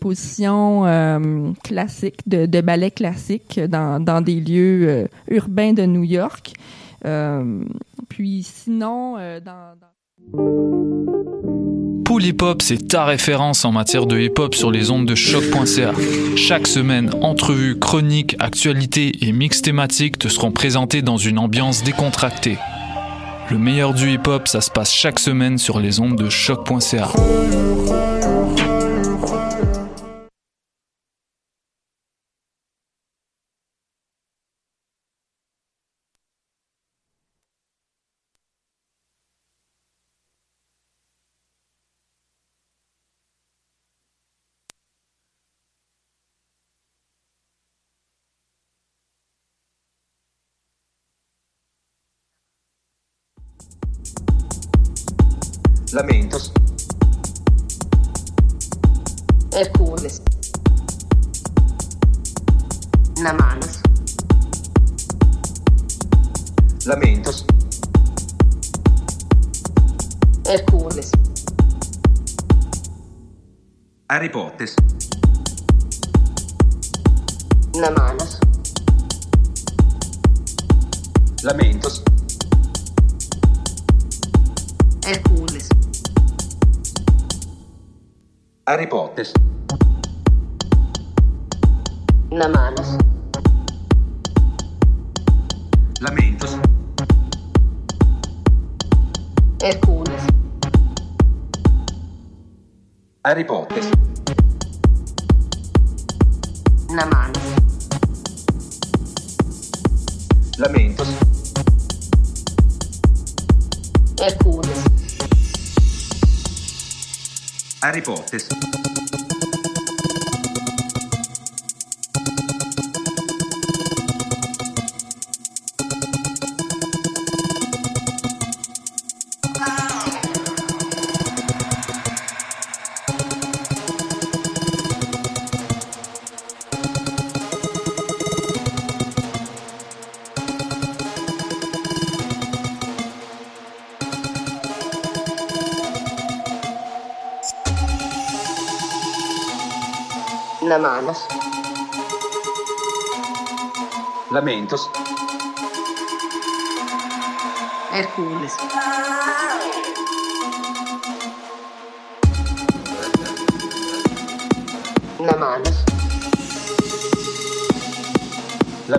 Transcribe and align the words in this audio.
positions 0.00 0.86
euh, 0.86 1.52
de, 2.26 2.60
ballet 2.60 2.90
classique 2.90 3.60
dans, 3.68 4.22
des 4.22 4.40
lieux 4.40 4.88
euh, 4.88 5.06
urbains 5.30 5.72
de 5.72 5.84
New 5.84 6.04
York. 6.04 6.52
Euh, 7.04 7.64
puis 8.08 8.42
sinon, 8.42 9.16
euh, 9.18 9.40
dans, 9.40 9.74
dans... 9.80 9.86
Pool 12.04 12.24
Hip 12.24 12.42
Hop, 12.42 12.62
c'est 12.62 12.88
ta 12.88 13.04
référence 13.04 13.64
en 13.64 13.72
matière 13.72 14.06
de 14.06 14.18
hip 14.18 14.34
hop 14.38 14.54
sur 14.54 14.70
les 14.70 14.90
ondes 14.90 15.06
de 15.06 15.14
choc.ca. 15.14 15.92
Chaque 16.36 16.66
semaine, 16.66 17.10
entrevues, 17.22 17.78
chroniques, 17.78 18.36
actualités 18.40 19.24
et 19.24 19.32
mix 19.32 19.62
thématiques 19.62 20.18
te 20.18 20.28
seront 20.28 20.50
présentés 20.50 21.02
dans 21.02 21.18
une 21.18 21.38
ambiance 21.38 21.84
décontractée. 21.84 22.58
Le 23.50 23.58
meilleur 23.58 23.94
du 23.94 24.12
hip 24.12 24.26
hop, 24.26 24.48
ça 24.48 24.60
se 24.60 24.70
passe 24.70 24.92
chaque 24.92 25.18
semaine 25.18 25.58
sur 25.58 25.78
les 25.80 26.00
ondes 26.00 26.16
de 26.16 26.28
choc.ca. 26.28 27.08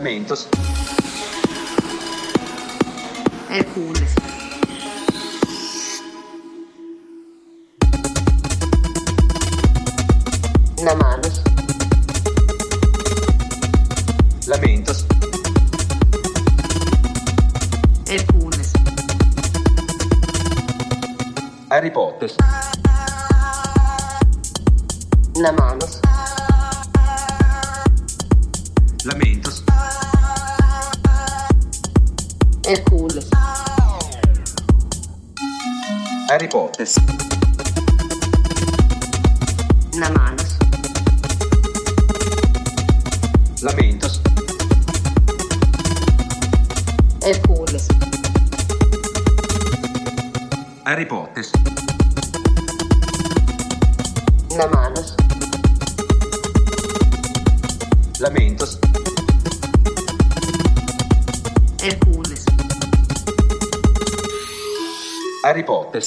appuntamento. 0.02 0.36
Hercules. 3.50 4.21
Harry 50.92 51.06
Potter. 51.06 51.46
La 54.58 54.68
Manos. 54.68 55.16
Lamentos. 58.20 58.78
Hercules. 61.82 62.44
Harry 65.46 65.64
Potter. 65.64 66.02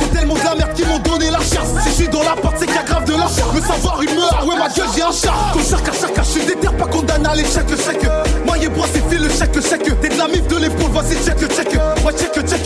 C'est 0.00 0.18
tellement 0.18 0.34
de 0.34 0.44
la 0.44 0.54
merde 0.54 0.72
qu'ils 0.74 0.86
m'ont 0.86 0.98
donné 0.98 1.30
la 1.30 1.38
chasse. 1.38 1.72
Si 1.82 1.90
je 1.90 1.94
suis 1.94 2.08
dans 2.08 2.22
la 2.22 2.36
porte, 2.36 2.56
c'est 2.58 2.66
qu'il 2.66 2.74
y 2.74 2.78
a 2.78 2.82
grave 2.82 3.04
de 3.04 3.12
la 3.12 3.28
chasse. 3.28 3.52
Me 3.54 3.60
savoir 3.60 4.02
une 4.02 4.14
meurt, 4.14 4.44
ouais, 4.44 4.56
ma 4.56 4.68
gueule, 4.68 4.86
j'ai 4.94 5.02
un 5.02 5.12
chat. 5.12 5.34
Comme 5.52 5.62
chaque 5.64 5.88
à 5.88 5.92
chaque, 5.92 6.16
je 6.16 6.30
suis 6.30 6.46
déter, 6.46 6.68
pas 6.68 6.86
condamné 6.86 7.28
à 7.28 7.34
l'échec, 7.34 7.64
le 7.70 7.76
chèque. 7.76 8.06
Maillé 8.46 8.68
bras, 8.68 8.86
c'est 8.92 9.08
fil, 9.08 9.22
le 9.22 9.28
chèque, 9.30 9.54
le 9.54 9.62
chèque. 9.62 10.00
T'es 10.00 10.08
de 10.08 10.18
la 10.18 10.28
mif 10.28 10.46
de 10.46 10.56
l'épaule, 10.56 10.90
vas-y, 10.92 11.16
check, 11.24 11.40
le 11.40 11.48
check. 11.48 11.68
Ouais, 12.04 12.12
check, 12.12 12.34
check. 12.34 12.64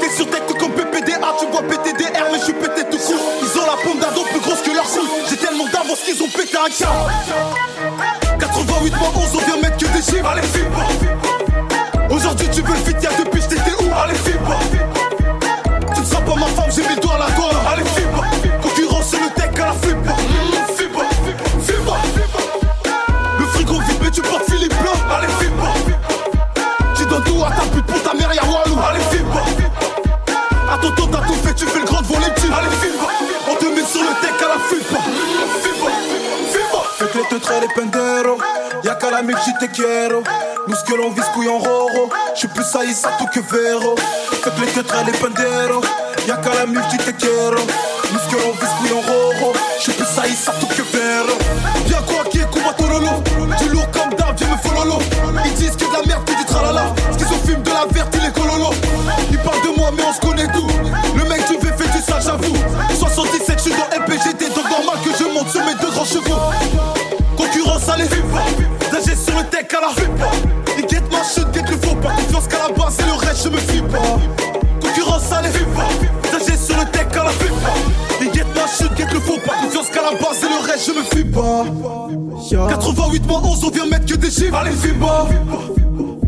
T'es 0.00 0.10
sur 0.16 0.28
tête 0.30 0.46
comme 0.58 0.72
PPDA, 0.72 1.18
tu 1.38 1.46
vois 1.50 1.62
PTDR, 1.62 2.26
mais 2.32 2.38
je 2.38 2.44
suis 2.44 2.54
pété 2.54 2.82
tout 2.90 2.98
court. 2.98 3.20
Ils 3.42 3.60
ont 3.60 3.66
la 3.66 3.76
pomme 3.82 3.98
d'un 3.98 4.12
plus 4.36 4.40
grosse 4.40 4.62
que 4.62 4.74
leur 4.74 4.84
couille. 4.84 5.08
J'ai 5.28 5.36
tellement 5.36 5.66
d'avance 5.66 6.00
qu'ils 6.04 6.22
ont 6.22 6.28
pété 6.28 6.56
un 6.56 6.68
câble. 6.68 8.38
88 8.38 8.92
on 9.02 9.38
vient 9.38 9.56
mettre 9.62 9.76
que 9.76 9.86
des 9.86 10.02
chiffres. 10.02 10.28
Allez, 10.28 10.42
Aujourd'hui, 12.10 12.48
tu 12.52 12.62
veux 12.62 12.72
le 12.72 12.76
fit, 12.76 12.96
y'a 13.02 13.10
depuis, 13.18 13.42
j'étais 13.42 13.72
où? 13.82 13.90
Allez, 13.96 14.14
penderos 37.76 38.38
Y'a 38.82 38.94
qu'à 38.94 39.10
la 39.10 39.22
mif, 39.22 39.36
j'y 39.44 39.52
te 39.54 39.66
quiero 39.72 40.22
Nous 40.66 40.76
que 40.86 40.94
l'on 40.94 41.10
vise 41.10 41.24
couille 41.34 41.48
en 41.48 41.58
roro. 41.58 42.10
J'suis 42.34 42.48
plus 42.48 42.64
ça 42.64 42.80
tout 43.18 43.26
que 43.26 43.40
Vero. 43.40 43.94
Fait 44.42 44.50
que 44.50 44.60
les 44.60 45.12
les 45.12 45.18
penderos 45.18 45.82
Y'a 46.26 46.36
qu'à 46.36 46.54
la 46.54 46.66
j'y 46.90 46.98
te 46.98 47.10
quiero 47.10 47.60
Nous 48.12 48.30
que 48.30 48.42
l'on 48.42 48.52
vise 48.52 48.74
couille 48.78 48.92
en 48.92 49.00
roro. 49.00 49.52
J'suis 49.78 49.92
plus 49.92 50.06
ça 50.06 50.52
tout 50.60 50.66
que 50.66 50.82
je 80.78 80.92
me 80.92 81.02
fie 81.04 81.24
pas. 81.24 81.64
88 82.68 83.26
moins 83.26 83.42
11, 83.42 83.64
on 83.64 83.70
vient 83.70 83.86
mettre 83.86 84.06
que 84.06 84.16
des 84.16 84.30
chiffres 84.30 84.54
Allez, 84.54 84.72
Fiba 84.72 85.26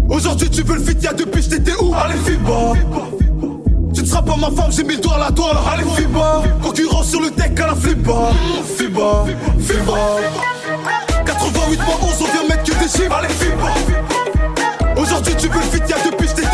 Aujourd'hui 0.08 0.48
tu 0.50 0.62
veux 0.62 0.76
le 0.76 0.82
fit, 0.82 0.96
y'a 1.00 1.12
depuis 1.12 1.42
j'étais 1.42 1.74
où 1.80 1.92
Allez, 1.94 2.18
Fiba 2.24 2.72
Tu 3.94 4.00
ne 4.00 4.06
seras 4.06 4.22
pas 4.22 4.36
ma 4.36 4.50
femme, 4.50 4.70
j'ai 4.70 4.84
mis 4.84 4.96
le 4.96 5.00
doigt 5.00 5.16
à 5.16 5.18
la 5.18 5.30
douane 5.30 5.56
Allez, 5.72 5.84
Fiba 5.96 6.42
Concurrence 6.62 7.10
sur 7.10 7.20
le 7.20 7.30
tech 7.30 7.50
à 7.60 7.66
la 7.68 7.74
Fiba 7.74 8.30
Fiba, 8.76 9.26
Fiba 9.60 9.98
88 11.26 11.76
moins 11.78 12.08
11, 12.08 12.14
on 12.20 12.24
vient 12.24 12.48
mettre 12.48 12.64
que 12.64 12.82
des 12.82 12.88
chiffres 12.88 13.14
Allez, 13.14 13.28
Fiba 13.28 13.68
Aujourd'hui 15.00 15.34
tu 15.38 15.48
veux 15.48 15.58
le 15.58 15.62
fit, 15.62 15.82
y'a 15.88 15.96
depuis 16.10 16.26
j'étais 16.26 16.47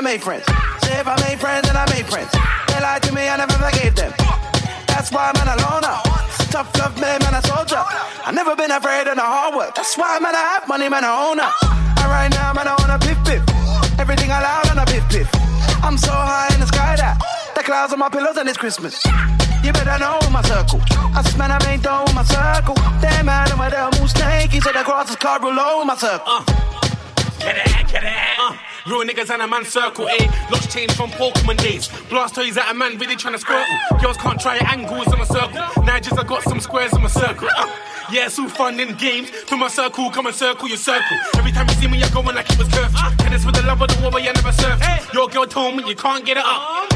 to 0.00 0.04
make 0.04 0.22
friends. 0.22 0.46
Say 0.82 0.96
if 0.96 1.06
I 1.06 1.16
made 1.28 1.38
friends, 1.38 1.68
then 1.68 1.76
I 1.76 1.84
made 1.92 2.06
friends. 2.08 2.32
They 2.68 2.80
lied 2.80 3.02
to 3.04 3.12
me, 3.12 3.28
I 3.28 3.36
never 3.36 3.52
forgave 3.52 3.94
them. 3.94 4.12
That's 4.88 5.12
why 5.12 5.28
I'm 5.28 5.36
an 5.44 5.60
loner. 5.60 5.96
Tough 6.48 6.72
love, 6.78 6.96
man, 7.00 7.20
man, 7.20 7.34
a 7.36 7.42
soldier. 7.44 7.82
I 8.24 8.32
never 8.32 8.56
been 8.56 8.70
afraid 8.70 9.06
of 9.06 9.16
the 9.16 9.22
hard 9.22 9.54
work. 9.54 9.74
That's 9.74 9.96
why, 9.96 10.18
man, 10.18 10.34
I 10.34 10.56
have 10.56 10.68
money, 10.68 10.88
man, 10.88 11.04
I 11.04 11.12
own 11.12 11.38
her. 11.38 11.52
And 12.00 12.08
right 12.08 12.30
now, 12.32 12.52
man, 12.56 12.66
I 12.66 12.74
own 12.80 12.90
a 12.90 12.98
piff 12.98 13.20
piff. 13.28 13.44
Everything 14.00 14.32
I 14.32 14.40
loud 14.40 14.68
on 14.72 14.78
a 14.78 14.86
piff 14.86 15.04
piff. 15.12 15.28
I'm 15.84 15.98
so 15.98 16.12
high 16.12 16.48
in 16.54 16.60
the 16.60 16.66
sky 16.66 16.96
that 16.96 17.20
the 17.54 17.62
clouds 17.62 17.92
on 17.92 17.98
my 17.98 18.08
pillows 18.08 18.36
and 18.36 18.48
it's 18.48 18.58
Christmas. 18.58 19.04
You 19.62 19.72
better 19.72 19.98
know 20.00 20.16
my 20.32 20.42
circle. 20.42 20.80
I 21.12 21.20
just 21.22 21.36
man, 21.36 21.52
I 21.52 21.60
ain't 21.68 21.82
done 21.82 22.08
with 22.08 22.14
my 22.14 22.24
circle. 22.24 22.74
Damn, 23.04 23.26
man, 23.26 23.52
I'm 23.52 23.60
a 23.60 23.68
damn 23.68 23.92
moose 24.00 24.12
snake. 24.12 24.50
He 24.50 24.60
said 24.60 24.72
the 24.72 24.82
cross 24.82 25.10
is 25.10 25.16
carved 25.16 25.44
below 25.44 25.84
my 25.84 25.96
circle. 25.96 26.24
Uh. 26.24 26.44
Get 27.40 27.56
it, 27.56 27.88
get 27.88 28.04
it. 28.04 28.38
Uh, 28.38 28.56
real 28.90 29.06
niggas 29.06 29.30
and 29.30 29.40
a 29.40 29.46
man 29.46 29.64
circle, 29.64 30.08
eh? 30.08 30.26
Lots 30.50 30.66
changed 30.66 30.96
from 30.96 31.10
Pokemon 31.10 31.58
days. 31.58 31.88
Blast 32.08 32.34
toys 32.34 32.56
at 32.56 32.70
a 32.70 32.74
man 32.74 32.98
really 32.98 33.14
trying 33.14 33.38
to 33.38 33.40
squirtle. 33.40 34.02
Girls 34.02 34.16
can't 34.16 34.40
try 34.40 34.56
angles 34.56 35.06
on 35.08 35.20
a 35.20 35.26
circle. 35.26 35.62
Nigers, 35.86 36.18
I 36.18 36.24
got 36.24 36.42
some 36.42 36.58
squares 36.58 36.92
in 36.92 37.02
my 37.02 37.08
circle. 37.08 37.48
Uh, 37.56 37.70
yeah, 38.10 38.26
it's 38.26 38.38
all 38.38 38.48
fun 38.48 38.80
in 38.80 38.96
games. 38.96 39.30
To 39.46 39.56
my 39.56 39.68
circle, 39.68 40.10
come 40.10 40.26
and 40.26 40.34
circle 40.34 40.68
your 40.68 40.76
circle. 40.76 41.16
Every 41.36 41.52
time 41.52 41.68
you 41.68 41.74
see 41.74 41.86
me, 41.86 41.98
you're 41.98 42.10
going 42.10 42.34
like 42.34 42.50
it 42.50 42.58
was 42.58 42.68
curfew. 42.68 43.16
Tennis 43.18 43.46
with 43.46 43.54
the 43.54 43.62
love 43.62 43.80
of 43.80 43.88
the 43.88 44.02
war, 44.02 44.10
but 44.10 44.24
you 44.24 44.32
never 44.32 44.52
served. 44.52 44.82
Your 45.14 45.28
girl 45.28 45.46
told 45.46 45.76
me 45.76 45.88
you 45.88 45.94
can't 45.94 46.24
get 46.26 46.36
it 46.36 46.44
up. 46.44 46.90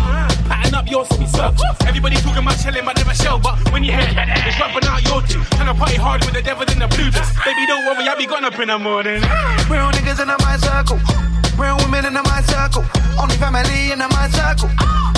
Pattern 0.50 0.74
up 0.74 0.90
your 0.90 1.07
semi 1.07 1.26
circle. 1.26 1.64
Everybody 1.87 2.16
talking 2.16 2.42
about 2.42 2.59
chilling, 2.59 2.85
but 2.85 2.96
never 2.96 3.14
shell. 3.14 3.38
But 3.38 3.72
when 3.72 3.85
you 3.85 3.92
hear 3.92 4.02
it's 4.02 4.59
rubbing 4.59 4.88
out 4.88 5.02
your 5.07 5.22
two. 5.22 5.42
Trying 5.54 5.70
to 5.70 5.74
party 5.78 5.96
hard 5.96 6.24
with 6.24 6.35
the 6.35 6.42
devil 6.42 6.66
in 6.66 6.80
the 6.80 6.88
blue 6.88 7.11
dress. 7.11 7.30
Baby, 7.44 7.66
don't 7.66 7.87
worry, 7.87 8.09
I'll 8.09 8.18
be 8.18 8.26
gone 8.26 8.44
up 8.44 8.59
in 8.59 8.68
the 8.68 8.78
morning. 8.78 9.22
Real 9.70 9.94
niggas 9.94 10.20
in 10.20 10.28
my 10.28 10.57
circle. 10.59 11.34
Real 11.56 11.76
women 11.78 12.04
in 12.06 12.14
my 12.14 12.42
circle. 12.42 12.84
Only 13.18 13.36
family 13.36 13.92
in 13.92 13.98
my 13.98 14.28
circle. 14.28 14.70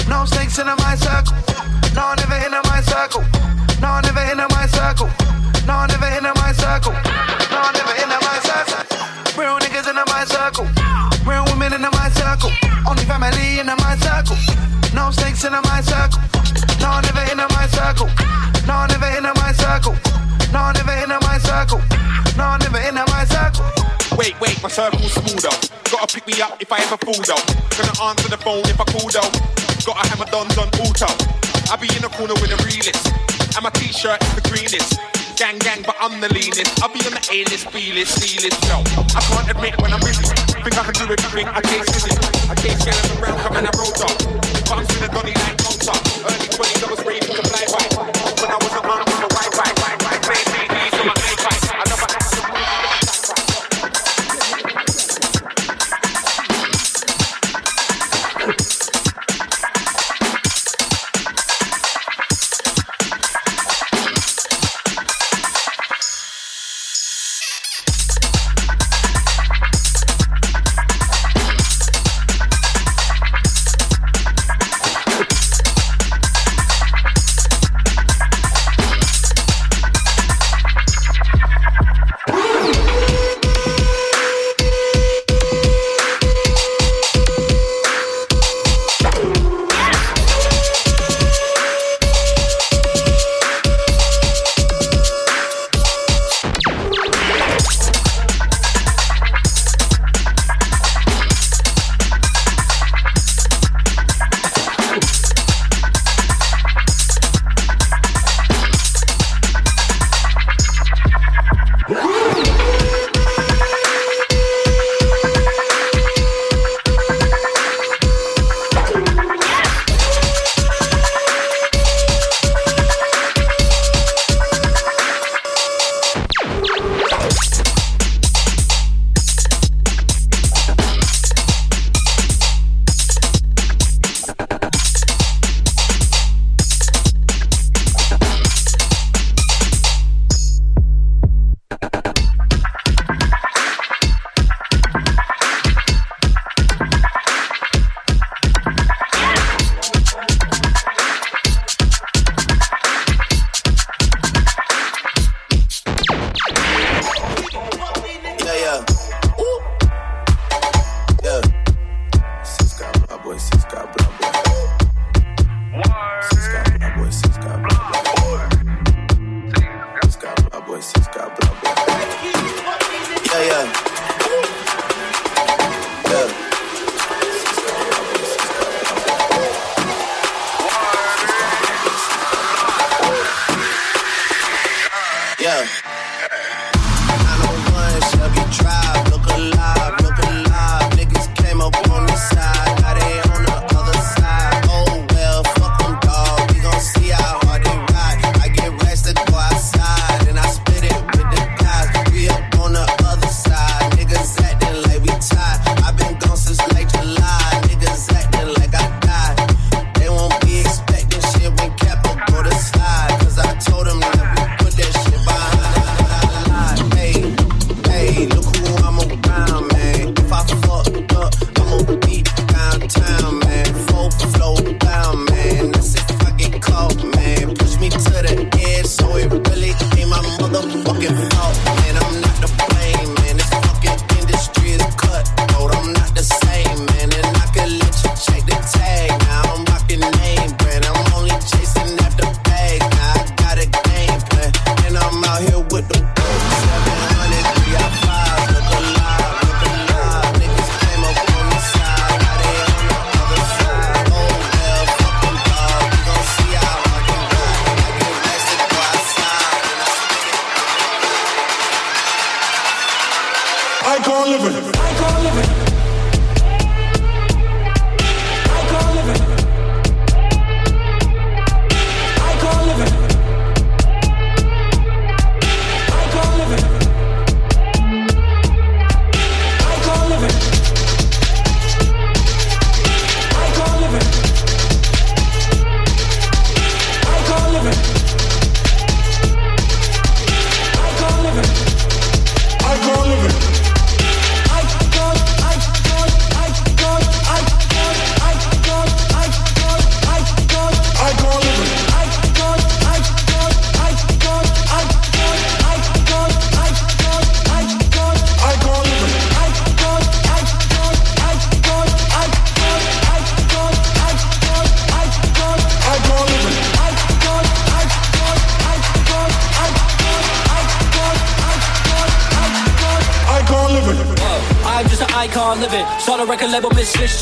No 0.08 0.24
snakes 0.26 0.58
in 0.58 0.66
my 0.66 0.94
circle. 0.94 1.36
No, 1.94 2.12
never 2.12 2.36
in 2.44 2.52
my 2.68 2.80
circle. 2.84 3.24
No, 3.80 4.00
never 4.00 4.20
in 4.20 4.38
my 4.38 4.66
circle. 4.66 5.08
No, 5.66 5.86
never 5.86 6.06
in 6.12 6.24
my 6.24 6.52
circle. 6.52 6.92
No, 6.92 7.62
never 7.72 7.94
in 8.02 8.10
my 8.12 8.38
circle. 8.44 8.84
Real 9.40 9.58
niggas 9.58 9.88
in 9.88 9.96
my 9.96 10.24
circle. 10.24 10.68
Real 11.24 11.44
women 11.46 11.72
in 11.72 11.80
my 11.80 12.08
circle. 12.12 12.52
Only 12.86 13.04
family 13.04 13.58
in 13.58 13.66
my 13.66 13.96
circle. 13.96 14.36
No 14.94 15.10
snakes 15.10 15.44
in 15.44 15.52
my 15.52 15.80
circle. 15.80 16.20
No, 16.80 17.00
never 17.00 17.24
in 17.32 17.38
my 17.38 17.66
circle. 17.72 18.08
No, 18.66 18.86
never 18.86 19.08
in 19.16 19.24
my 19.24 19.52
circle. 19.52 19.96
No, 20.52 20.70
never 20.72 20.92
in 20.92 21.08
my 21.08 21.38
circle. 21.38 21.80
No, 22.36 22.56
never 22.56 22.78
in 22.78 22.94
my 22.94 23.24
circle. 23.24 23.75
Wait, 24.16 24.32
wait, 24.40 24.56
my 24.62 24.68
circle's 24.68 25.12
though. 25.44 25.52
Gotta 25.92 26.08
pick 26.08 26.26
me 26.26 26.40
up 26.40 26.56
if 26.56 26.72
I 26.72 26.80
ever 26.88 26.96
fall 26.96 27.20
though. 27.20 27.44
Gonna 27.76 27.92
answer 28.08 28.32
the 28.32 28.40
phone 28.40 28.64
if 28.64 28.80
I 28.80 28.88
call 28.88 29.12
though. 29.12 29.28
Gotta 29.84 30.08
hammer 30.08 30.24
dons 30.32 30.56
on 30.56 30.72
auto. 30.80 31.04
I 31.68 31.76
be 31.76 31.84
in 31.92 32.00
the 32.00 32.08
corner 32.08 32.32
with 32.40 32.48
a 32.48 32.58
realist. 32.64 33.12
And 33.52 33.60
my 33.60 33.68
t-shirt 33.76 34.16
is 34.24 34.32
the 34.40 34.44
greenest. 34.48 34.96
Gang, 35.36 35.60
gang, 35.60 35.84
but 35.84 35.96
I'm 36.00 36.16
the 36.24 36.32
leanest. 36.32 36.80
I'll 36.80 36.88
be 36.88 37.04
on 37.04 37.12
the 37.12 37.24
A-list, 37.28 37.68
B-list, 37.76 38.16
C-list, 38.16 38.56
no. 38.72 38.80
I 39.12 39.20
can't 39.20 39.52
admit 39.52 39.76
when 39.84 39.92
I'm 39.92 40.00
busy. 40.00 40.24
Think 40.64 40.76
I 40.80 40.84
can 40.88 40.96
do 40.96 41.04
everything, 41.12 41.46
I 41.52 41.60
can't 41.60 41.84
busy. 41.84 42.16
I 42.48 42.56
can't 42.56 42.80
scaling 42.80 43.20
around, 43.20 43.36
coming 43.44 43.68
a 43.68 43.72
road 43.76 43.94
dog. 44.00 44.16
But 44.64 44.80
I'm 44.80 44.84
still 44.88 45.04
a 45.04 45.08
Donny 45.12 45.36
like 45.44 45.60
Mozart. 45.60 46.00
Early 46.24 46.48
20s, 46.56 46.80
I 46.80 46.88
was 46.88 47.00
raving 47.04 47.25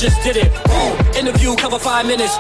just 0.05 0.23
did 0.23 0.37
it. 0.37 0.53
Interview, 1.17 1.57
cover 1.57 1.79
five 1.79 2.05
minutes. 2.07 2.37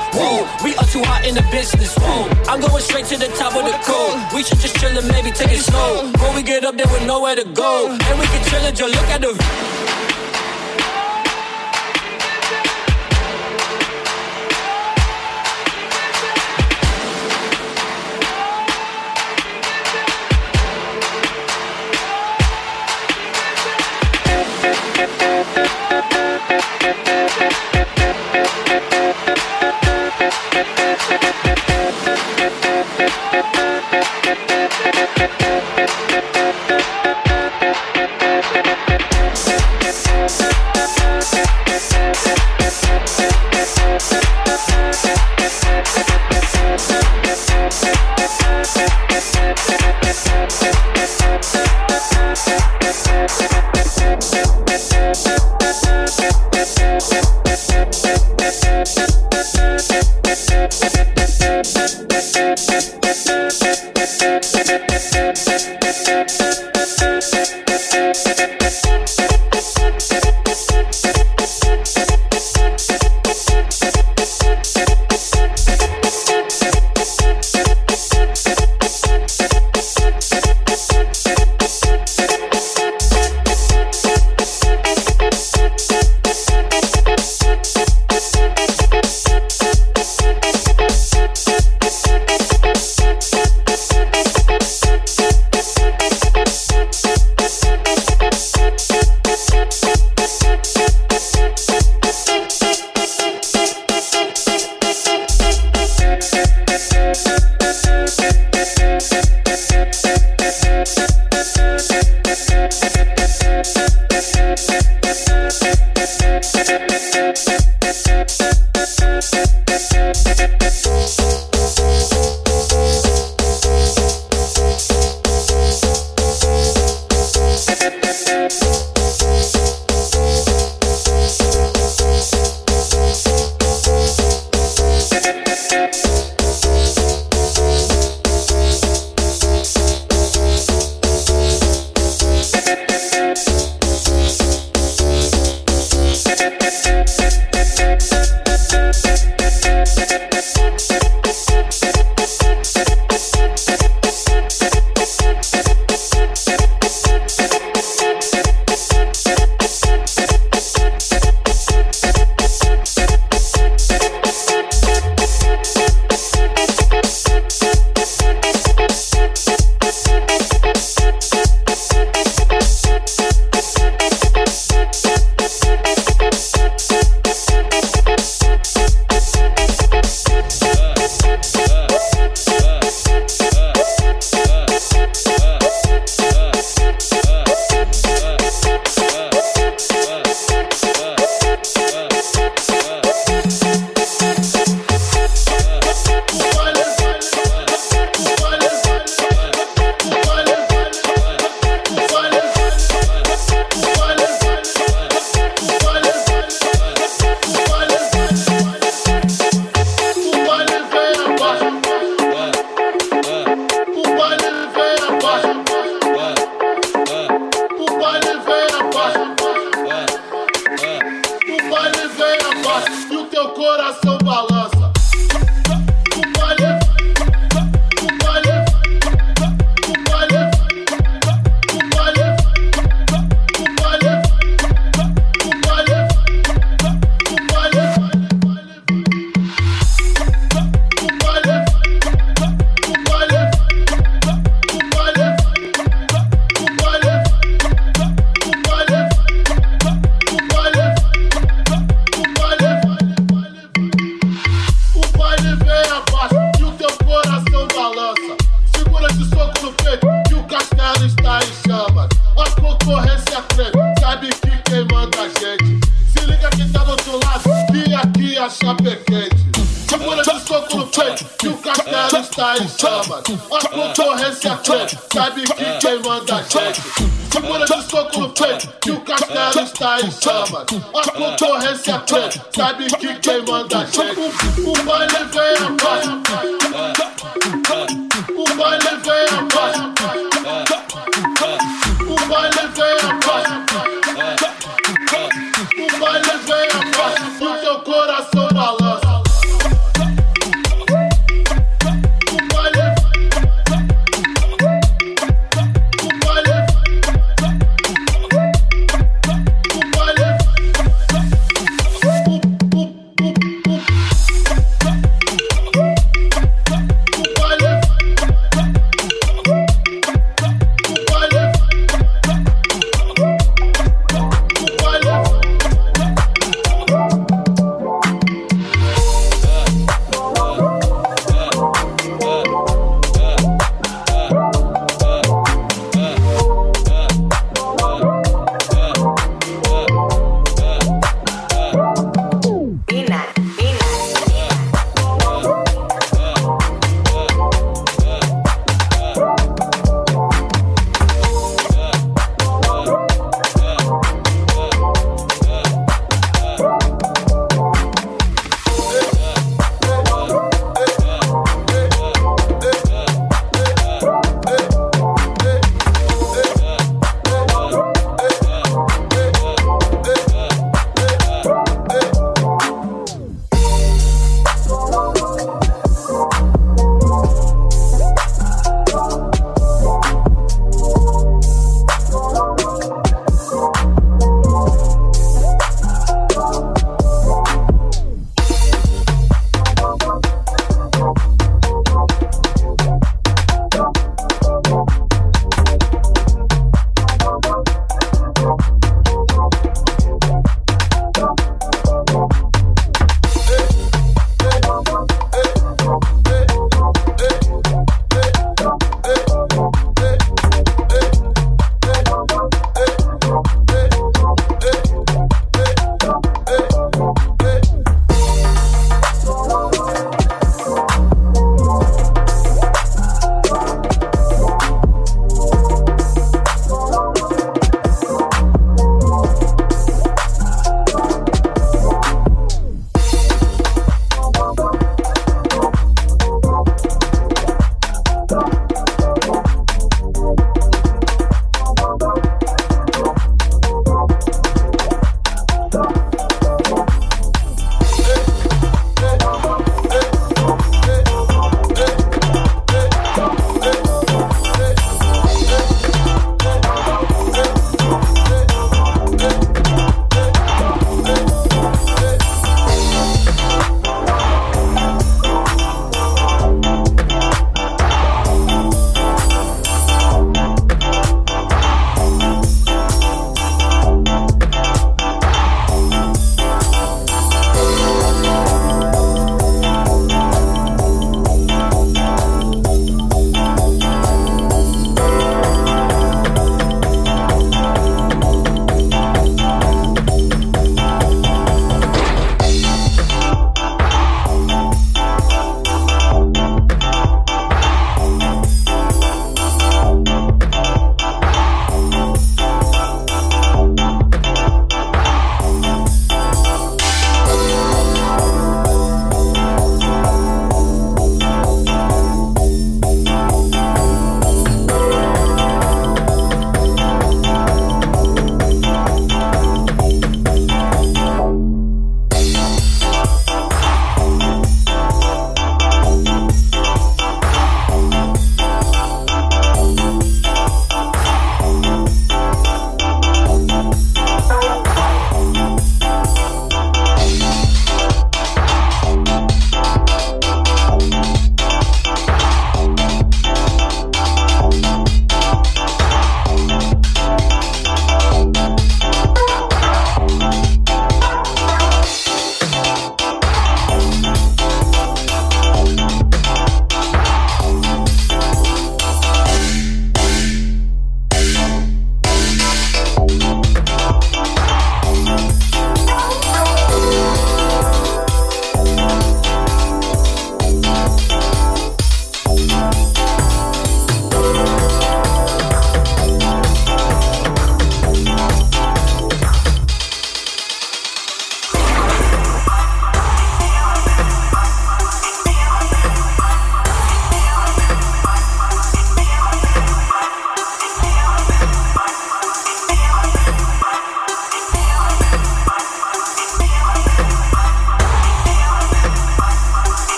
Akpọ̀tọ̀ 280.61 281.52
ẹsẹ̀ 281.71 281.98
pẹ̀, 282.11 282.25
sábì 282.57 282.85
kíkẹ́ 283.00 283.37
mọ́ta 283.46 283.81
ṣẹ́. 283.94 284.13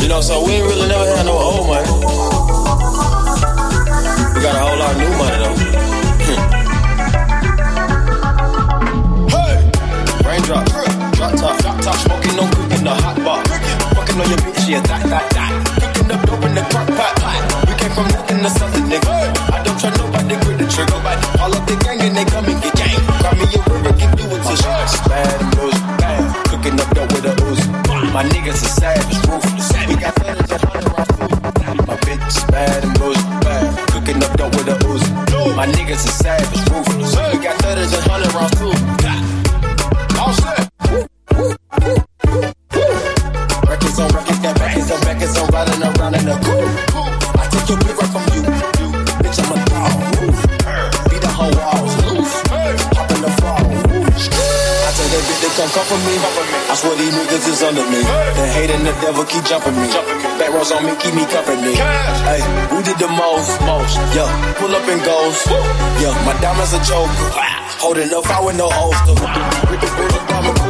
You 0.00 0.08
know, 0.08 0.20
so 0.20 0.44
we 0.44 0.52
ain't 0.52 0.66
really 0.66 0.86
never 0.88 1.06
had 1.16 1.24
no 1.24 1.32
old 1.32 1.66
money. 1.66 1.88
We 4.34 4.40
got 4.44 4.52
a 4.52 4.58
whole 4.60 4.76
lot 4.76 4.92
of 4.92 4.98
new 5.00 5.08
money 5.16 5.38
though. 5.40 5.56
hey! 9.32 9.64
Raindrop, 10.28 10.64
drop 11.16 11.32
top, 11.40 11.56
drop 11.60 11.76
top, 11.80 11.96
smoking 12.04 12.36
on 12.38 12.50
cooking 12.52 12.78
in 12.78 12.84
the 12.84 12.92
hot 12.92 13.16
bar. 13.24 13.40
Fucking 13.96 14.20
on 14.20 14.28
your 14.28 14.38
bitch, 14.44 14.68
yeah, 14.68 14.82
that, 14.82 15.02
that, 15.08 15.24
that. 15.32 15.52
Cooking 15.80 16.10
up 16.12 16.20
dope 16.26 16.44
in 16.44 16.52
the 16.54 16.60
crock 16.68 16.86
pot, 16.88 17.16
pot. 17.16 17.40
We 17.68 17.74
came 17.80 17.92
from 17.96 18.08
nothing 18.12 18.42
to 18.44 18.50
something, 18.50 18.84
nigga. 18.84 19.08
Hey. 19.08 19.32
I 19.56 19.62
don't 19.64 19.78
trust 19.80 19.96
nobody, 19.96 20.36
grip 20.44 20.58
the 20.58 20.66
trigger, 20.68 21.00
nobody. 21.00 21.26
All 21.40 21.48
of 21.54 21.64
the 21.64 21.76
gang 21.80 22.00
and 22.00 22.14
they 22.16 22.24
come 22.24 22.44
and 22.44 22.60
get 22.60 22.74
gang. 22.76 23.00
Grab 23.24 23.36
me 23.40 23.46
a 23.48 23.60
river, 23.72 23.92
give 23.96 24.12
you 24.20 24.28
a 24.36 24.38
tissue. 24.44 24.68
Bad 25.08 25.53
my 28.14 28.22
niggas 28.22 28.62
are 28.62 28.74
savage, 28.78 29.18
ruthless. 29.26 29.72
We 29.88 29.96
got 29.96 30.14
food. 30.22 30.38
My 31.84 31.96
bitch 32.06 32.28
is 32.28 32.44
bad 32.44 32.84
and 32.84 32.96
goes 32.96 33.16
bad. 33.42 33.90
Cooking 33.90 34.22
up 34.22 34.36
dope 34.36 34.54
with 34.54 34.68
a 34.68 34.78
ooze. 34.86 35.02
My 35.56 35.66
niggas 35.66 36.06
are 36.06 36.16
savage, 36.22 36.63
jumping 59.54 59.80
me. 59.80 59.86
Back 60.38 60.50
rows 60.52 60.72
on 60.72 60.84
me, 60.84 60.96
keep 60.98 61.14
me 61.14 61.24
company. 61.26 61.74
Hey, 62.26 62.42
who 62.70 62.82
did 62.82 62.98
the 62.98 63.06
most? 63.06 63.60
Most. 63.62 63.96
Yeah, 64.14 64.26
pull 64.58 64.74
up 64.74 64.88
and 64.88 65.02
goes. 65.04 65.46
Yeah, 66.02 66.14
my 66.26 66.34
diamonds 66.40 66.72
a 66.72 66.80
joker. 66.82 67.30
Holding 67.78 68.12
up, 68.12 68.26
I 68.26 68.40
with 68.44 68.56
no 68.56 68.68
holster. 68.68 70.63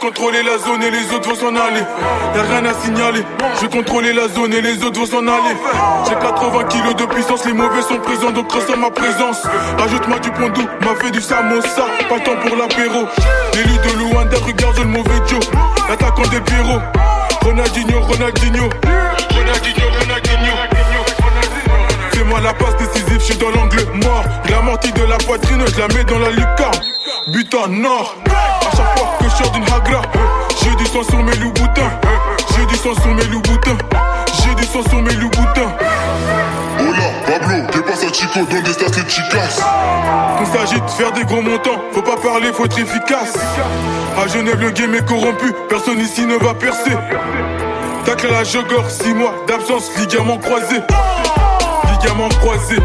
contrôler 0.00 0.42
la 0.42 0.56
zone 0.58 0.82
et 0.82 0.90
les 0.90 1.12
autres 1.14 1.28
vont 1.28 1.34
s'en 1.36 1.54
aller. 1.54 1.84
Y'a 2.34 2.42
rien 2.42 2.64
à 2.64 2.74
signaler. 2.74 3.22
Je 3.56 3.60
vais 3.60 3.68
contrôler 3.68 4.12
la 4.12 4.28
zone 4.28 4.54
et 4.54 4.62
les 4.62 4.82
autres 4.82 4.98
vont 4.98 5.06
s'en 5.06 5.26
aller. 5.26 5.54
J'ai 6.08 6.14
80 6.14 6.64
kilos 6.64 6.96
de 6.96 7.04
puissance, 7.04 7.44
les 7.44 7.52
mauvais 7.52 7.82
sont 7.82 7.98
présents, 7.98 8.30
donc 8.30 8.50
reste 8.50 8.74
ma 8.76 8.90
présence. 8.90 9.46
Ajoute-moi 9.84 10.18
du 10.20 10.30
pondou, 10.30 10.62
m'a 10.80 10.94
fait 10.96 11.10
du 11.10 11.20
samosa. 11.20 11.86
Pas 12.08 12.16
le 12.16 12.22
temps 12.22 12.36
pour 12.46 12.56
l'apéro. 12.56 13.04
L'élu 13.54 13.76
de 13.76 13.98
Luanda 13.98 14.38
regarde 14.44 14.78
le 14.78 14.84
mauvais 14.86 15.20
Joe. 15.28 15.40
L'attaquant 15.88 16.28
des 16.30 16.40
Pierrot. 16.40 16.80
Ronaldinho, 17.42 18.00
Ronaldinho. 18.00 18.68
Ronaldinho, 19.30 19.86
Ronaldinho. 20.00 20.54
Fais-moi 22.12 22.40
la 22.40 22.54
passe 22.54 22.76
décisive, 22.76 23.18
je 23.20 23.24
suis 23.24 23.36
dans 23.36 23.50
l'angle 23.50 23.84
mort. 24.02 24.24
La 24.48 24.62
mortie 24.62 24.92
de 24.92 25.04
la 25.04 25.18
poitrine, 25.18 25.62
je 25.74 25.80
la 25.80 25.88
mets 25.88 26.04
dans 26.04 26.18
la 26.18 26.30
lucarne. 26.30 26.80
But 27.28 27.54
en 27.54 27.84
or 27.84 28.16
d'une 29.52 29.64
hagra, 29.64 30.02
j'ai 30.62 30.74
du 30.76 30.86
sang 30.86 31.02
sur 31.02 31.22
mes 31.22 31.36
loups 31.36 31.52
boutins. 31.52 31.90
J'ai 32.56 32.66
du 32.66 32.76
sang 32.76 32.94
sur 32.94 33.14
mes 33.14 33.24
loups 33.24 33.40
boutins. 33.42 33.78
J'ai 34.42 34.54
du 34.54 34.64
sang 34.64 34.82
sur 34.88 35.02
mes 35.02 35.14
loups 35.14 35.30
boutins. 35.30 35.72
Hola, 36.80 37.10
Pablo, 37.26 37.66
¿qué 37.72 37.80
pasa 37.80 38.10
chico? 38.10 38.40
¿Dónde 38.50 38.68
estás 38.68 38.90
tes 38.92 39.02
chicas? 39.08 39.62
Qu'on 40.38 40.46
s'agite, 40.46 40.88
faire 40.90 41.12
des 41.12 41.24
gros 41.24 41.42
montants. 41.42 41.80
Faut 41.92 42.02
pas 42.02 42.16
parler, 42.16 42.52
faut 42.52 42.64
être 42.64 42.78
efficace. 42.78 43.34
À 44.22 44.26
Genève, 44.28 44.60
le 44.60 44.70
game 44.70 44.94
est 44.94 45.06
corrompu. 45.06 45.52
Personne 45.68 46.00
ici 46.00 46.24
ne 46.26 46.36
va 46.36 46.54
percer. 46.54 46.96
Tacle 48.04 48.28
à 48.28 48.38
la 48.38 48.44
jogor, 48.44 48.90
6 48.90 49.14
mois 49.14 49.34
d'absence, 49.46 49.90
ligament 49.98 50.38
croisé. 50.38 50.80
Ligament 51.92 52.28
croisé. 52.40 52.76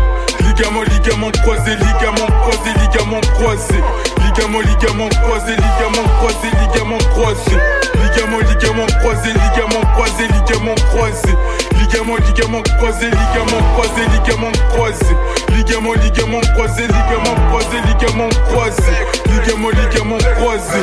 Ligament, 0.42 0.82
ligament 0.82 1.32
croisé, 1.42 1.72
ligament 1.76 2.28
croisé, 2.42 2.72
ligament 2.80 3.22
croisé. 3.34 3.76
Ligament, 3.76 4.15
ligament 4.44 5.10
croisé, 5.24 5.56
ligament 5.56 6.08
croisé, 6.20 6.50
ligament 6.62 6.98
croisé. 7.12 7.58
Ligament, 7.96 8.40
ligament 8.40 8.88
croisé, 9.00 9.30
ligament 9.30 9.86
croisé, 9.94 10.28
ligament 10.28 10.76
croisé. 10.92 11.34
Ligament, 11.80 12.18
ligament 12.18 12.64
croisé, 12.78 13.06
ligament 13.06 13.64
croisé, 13.74 14.02
ligament 14.14 14.52
croisé. 14.74 15.16
Ligament, 15.50 15.94
ligament 15.94 16.42
croisé, 16.54 16.84
ligament 16.84 17.38
croisé, 17.50 17.78
ligament 17.88 18.30
croisé. 18.50 18.94
Ligament, 19.28 19.70
ligament 19.70 20.18
croisé. 20.38 20.82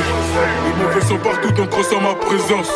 Les 0.67 0.83
mauvais 0.83 1.07
sont 1.07 1.19
partout, 1.19 1.53
donc 1.53 1.75
ressens 1.75 2.01
ma 2.01 2.15
présence. 2.15 2.71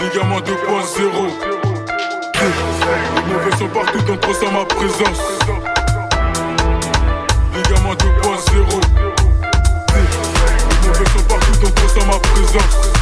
Ligament 0.00 0.40
2.0. 0.40 1.28
Les 3.14 3.32
mauvais 3.32 3.56
sont 3.58 3.68
partout, 3.68 4.02
donc 4.02 4.24
ressens 4.24 4.52
ma 4.52 4.64
présence. 4.64 5.37
Ma 12.08 12.18
présence. 12.20 12.97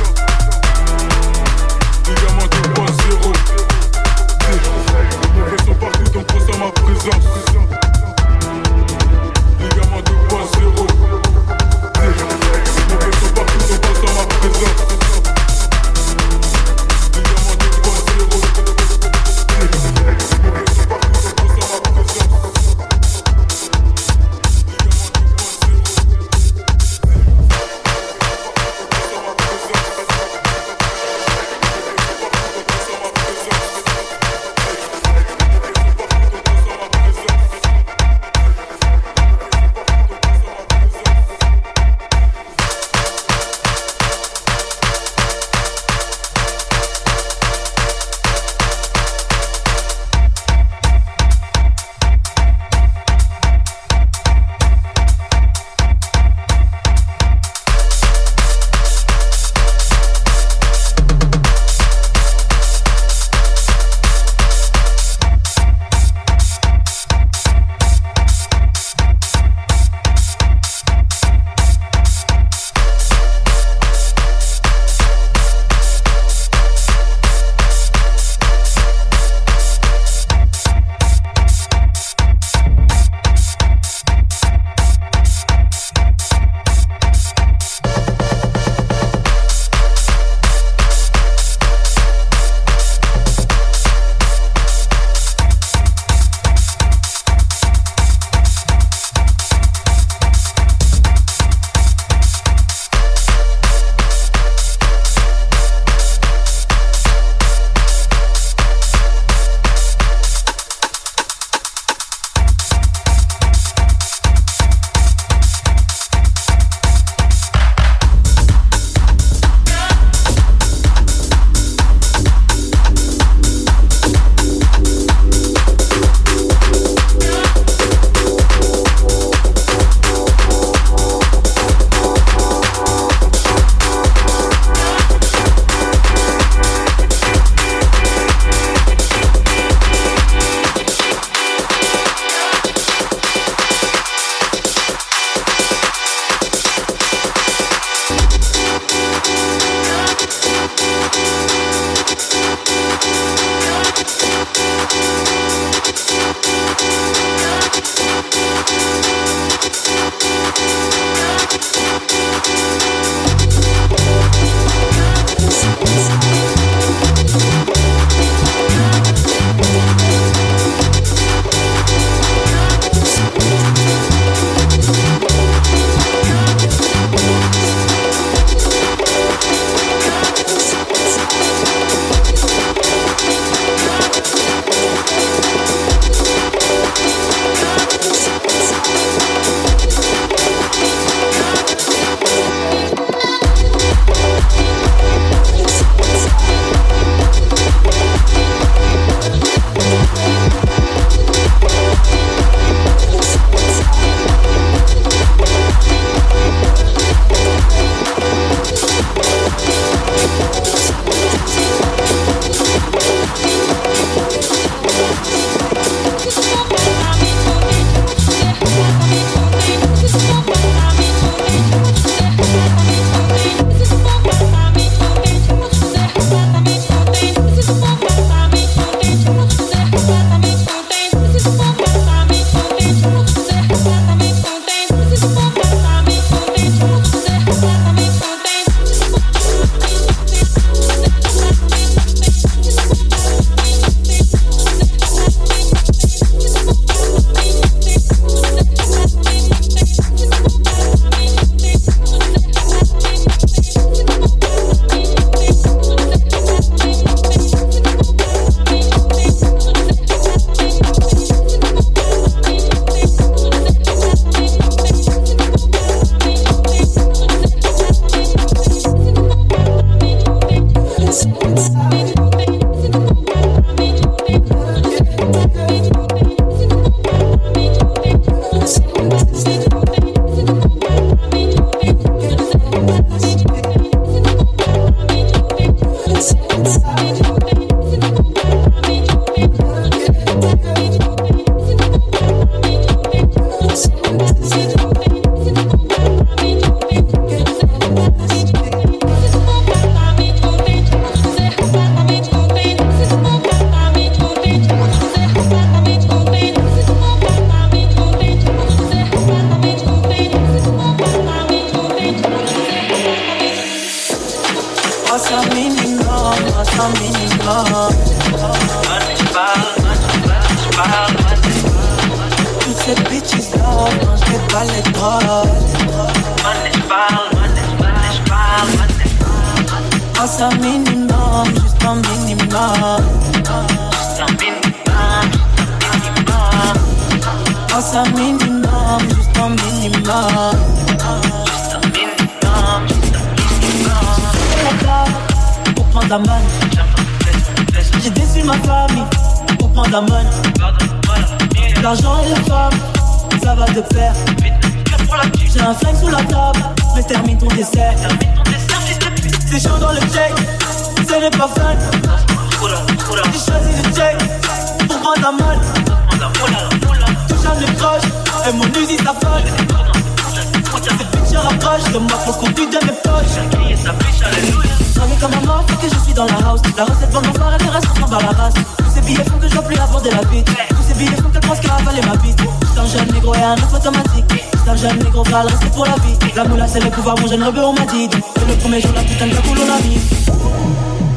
Jeune 387.36 387.46
rebeu, 387.46 387.64
on 387.64 387.72
m'a 387.72 387.86
dit. 387.86 388.08
C'est 388.10 388.48
le 388.48 388.54
premier 388.56 388.80
jour, 388.80 388.92
la 388.94 389.02
putain 389.02 389.26
de 389.26 389.34
cagoule, 389.34 389.58
on 389.62 389.66
l'a 389.66 389.80
mis. 389.82 389.98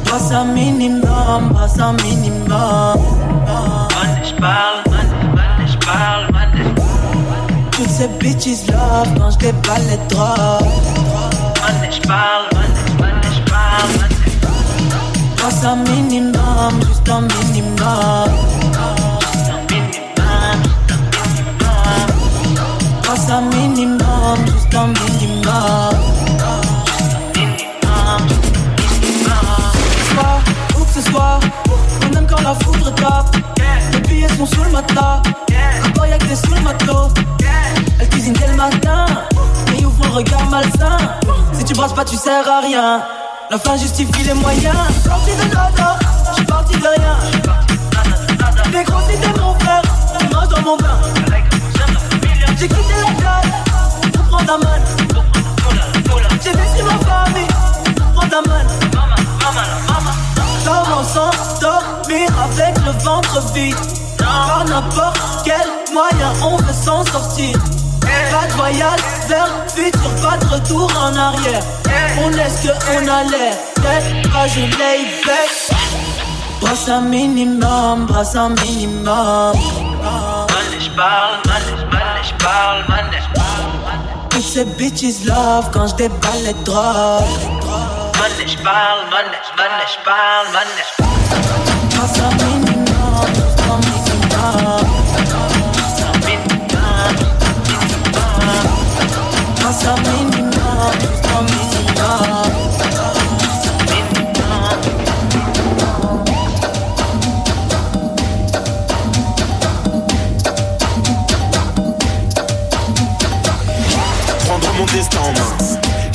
Passe 0.04 0.32
un 0.32 0.44
minimum, 0.44 1.52
passe 1.54 1.78
un 1.78 1.92
minimum. 1.94 2.96
j'parle, 4.24 4.84
j'parle, 5.66 6.26
Toutes 7.70 7.90
ces 7.90 8.08
bitches 8.18 8.66
love 8.68 9.18
quand 9.18 9.30
je 9.30 9.38
déballe 9.38 9.82
les 9.88 10.14
drogues. 10.14 10.39
Retour 70.70 70.90
en 70.96 71.16
arrière. 71.16 71.62
On 72.22 72.32
est 72.32 72.48
ce 72.48 72.68
qu'on 72.68 73.08
a 73.08 73.24
l'air 73.24 73.54
d'être, 73.76 74.48
je 74.48 74.60
lay 74.60 75.06
back. 75.26 75.50
Brasse 76.60 76.88
un 76.88 77.00
minimum, 77.00 78.06
brasse 78.06 78.36
un 78.36 78.50
minimum. 78.50 79.52
j'parle, 80.80 81.38
j'parle, 82.22 82.84
Toutes 84.30 84.42
ces 84.42 84.64
bitches 84.64 85.24
love 85.26 85.70
quand 85.72 85.86
je 85.88 85.94
déballe 85.94 86.42
les 86.44 86.54
drogues. 86.64 87.24
j'parle, 88.46 89.00
j'parle, 89.94 90.46
Brasse 91.96 92.18
un 92.18 92.30
minimum, 92.44 92.86
brasse 93.34 93.66
un 93.68 93.76
minimum. 93.86 94.20
Brasse 95.60 96.02
un 96.02 96.18
minimum, 96.26 96.60
brasse 99.56 100.19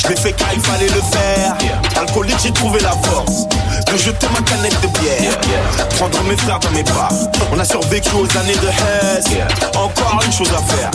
l'ai 0.09 0.15
fait 0.15 0.33
car 0.33 0.49
il 0.53 0.61
fallait 0.61 0.87
le 0.87 1.01
faire. 1.11 1.55
Alcoolique, 1.97 2.37
j'ai 2.43 2.51
trouvé 2.51 2.79
la 2.81 2.91
force 2.91 3.47
de 3.91 3.97
jeter 3.97 4.27
ma 4.33 4.41
canette 4.41 4.79
de 4.81 4.87
bière. 4.99 5.39
Prendre 5.97 6.23
mes 6.23 6.37
frères 6.37 6.59
dans 6.59 6.71
mes 6.71 6.83
bras. 6.83 7.09
On 7.51 7.59
a 7.59 7.65
survécu 7.65 8.09
aux 8.15 8.37
années 8.37 8.55
de 8.55 8.67
Hess. 8.67 9.25
Encore 9.75 10.21
une 10.25 10.31
chose 10.31 10.49
à 10.49 10.61
faire. 10.73 10.91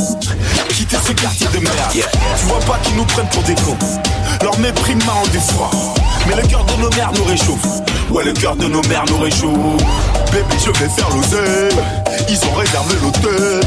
Quitter 0.68 0.96
ce 1.06 1.12
quartier 1.12 1.46
de 1.52 1.58
merde. 1.58 1.92
Tu 1.92 2.46
vois 2.46 2.60
pas 2.60 2.78
qu'ils 2.82 2.96
nous 2.96 3.04
prennent 3.04 3.28
pour 3.28 3.42
des 3.42 3.54
cons. 3.54 3.76
Leur 4.42 4.58
mépris 4.58 4.94
m'a 4.94 5.12
rendu 5.12 5.38
froid. 5.38 5.70
Mais 6.26 6.36
le 6.36 6.46
cœur 6.46 6.64
de 6.64 6.82
nos 6.82 6.90
mères 6.90 7.12
nous 7.14 7.24
réchauffe. 7.24 7.66
Ouais, 8.10 8.24
le 8.24 8.32
cœur 8.32 8.56
de 8.56 8.66
nos 8.66 8.82
mères 8.82 9.04
nous 9.08 9.18
réchauffe. 9.18 9.82
Baby, 10.32 10.56
je 10.64 10.70
vais 10.70 10.88
faire 10.88 11.08
l'oseille. 11.10 11.76
Ils 12.28 12.44
ont 12.46 12.54
réservé 12.54 12.94
l'hôtel. 13.02 13.60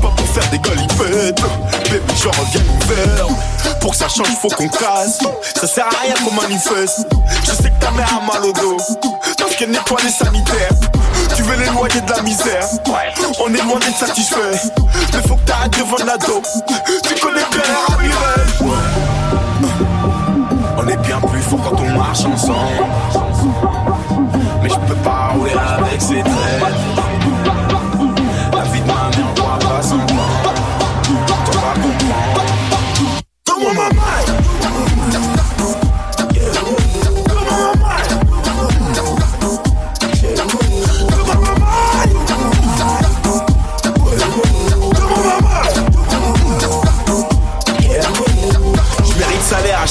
Pas 0.00 0.12
pour 0.16 0.28
faire 0.28 0.48
des 0.50 0.58
galipettes. 0.58 1.42
Baby, 1.90 2.14
je 2.16 2.28
reviens 2.28 2.60
l'hiver. 2.60 3.26
Pour 3.80 3.90
que 3.90 3.96
ça 3.96 4.08
change, 4.08 4.28
faut 4.40 4.48
qu'on 4.48 4.68
casse. 4.68 5.18
Ça 5.54 5.66
sert 5.66 5.86
à 5.86 6.02
rien 6.02 6.14
qu'on 6.24 6.34
manifeste. 6.34 7.06
Je 7.44 7.50
sais 7.50 7.70
que 7.70 7.80
ta 7.80 7.90
mère 7.92 8.08
a 8.08 8.24
mal 8.24 8.44
au 8.44 8.52
dos. 8.52 8.76
Parce 9.38 9.56
qu'elle 9.56 9.70
nettoie 9.70 9.98
les 10.02 10.10
sanitaires. 10.10 10.70
Tu 11.36 11.42
veux 11.42 11.56
l'éloigner 11.56 12.00
de 12.00 12.10
la 12.10 12.22
misère. 12.22 12.66
On 13.40 13.52
est 13.52 13.62
loin 13.62 13.78
d'être 13.80 13.98
satisfait. 13.98 14.52
Mais 15.12 15.28
faut 15.28 15.36
que 15.36 15.44
t'arrêtes 15.44 15.72
de 15.72 16.06
la 16.06 16.16
dope. 16.18 16.46
Tu 17.06 17.14
connais 17.20 17.44
bien 17.50 17.62
les 17.66 17.94
ramirez. 17.94 18.74
On 20.76 20.88
est 20.88 20.96
bien 20.96 21.20
plus 21.20 21.42
fort 21.42 21.60
quand 21.62 21.80
on 21.80 21.98
marche 21.98 22.24
ensemble. 22.24 22.86
Mais 24.62 24.68
je 24.68 24.74
peux 24.74 24.94
pas 25.02 25.30
rouler 25.34 25.52
avec 25.52 26.00
ces 26.00 26.22
traits. 26.22 26.93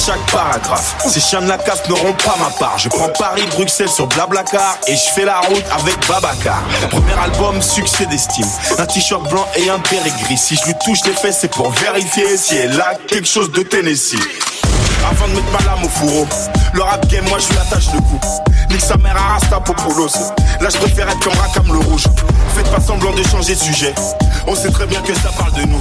Chaque 0.04 0.30
paragraphe. 0.30 0.96
Ces 1.08 1.20
chiens 1.20 1.40
de 1.40 1.48
la 1.48 1.56
casse 1.56 1.88
n'auront 1.88 2.12
pas 2.12 2.36
ma 2.38 2.50
part. 2.58 2.78
Je 2.78 2.88
prends 2.88 3.08
Paris, 3.08 3.44
Bruxelles 3.52 3.88
sur 3.88 4.06
Blablacar 4.06 4.76
et 4.86 4.94
je 4.94 5.12
fais 5.14 5.24
la 5.24 5.40
route 5.40 5.64
avec 5.72 5.96
Babacar. 6.06 6.62
Premier 6.90 7.12
album, 7.12 7.62
succès 7.62 8.04
d'estime. 8.06 8.46
Un 8.78 8.86
t-shirt 8.86 9.28
blanc 9.30 9.46
et 9.56 9.70
un 9.70 9.78
béret 9.78 10.12
gris. 10.24 10.36
Si 10.36 10.56
je 10.56 10.64
lui 10.66 10.74
touche 10.84 11.04
les 11.06 11.12
fesses, 11.12 11.38
c'est 11.40 11.50
pour 11.50 11.70
vérifier 11.70 12.36
si 12.36 12.56
elle 12.56 12.78
a 12.80 12.94
quelque 13.08 13.28
chose 13.28 13.50
de 13.52 13.62
Tennessee. 13.62 14.18
Avant 15.10 15.28
de 15.28 15.34
mettre 15.34 15.50
ma 15.52 15.64
lame 15.64 15.84
au 15.84 15.88
fourreau, 15.88 16.26
le 16.74 16.82
rap 16.82 17.06
game, 17.08 17.26
moi 17.28 17.38
je 17.38 17.48
lui 17.48 17.58
attache 17.58 17.86
le 17.94 18.00
cou. 18.00 18.20
Nique 18.74 18.82
sa 18.82 18.96
mère 18.96 19.16
à 19.16 19.34
Rasta 19.34 19.60
Popoulos. 19.60 20.32
Là 20.60 20.68
je 20.68 20.76
préfère 20.78 21.08
être 21.08 21.20
comme 21.20 21.38
Rakam 21.38 21.64
le 21.72 21.78
rouge. 21.78 22.02
Faites 22.56 22.68
pas 22.72 22.80
semblant 22.80 23.12
de 23.12 23.22
changer 23.22 23.54
de 23.54 23.60
sujet. 23.60 23.94
On 24.48 24.56
sait 24.56 24.70
très 24.72 24.86
bien 24.86 25.00
que 25.00 25.14
ça 25.14 25.30
parle 25.38 25.52
de 25.52 25.62
nous. 25.62 25.80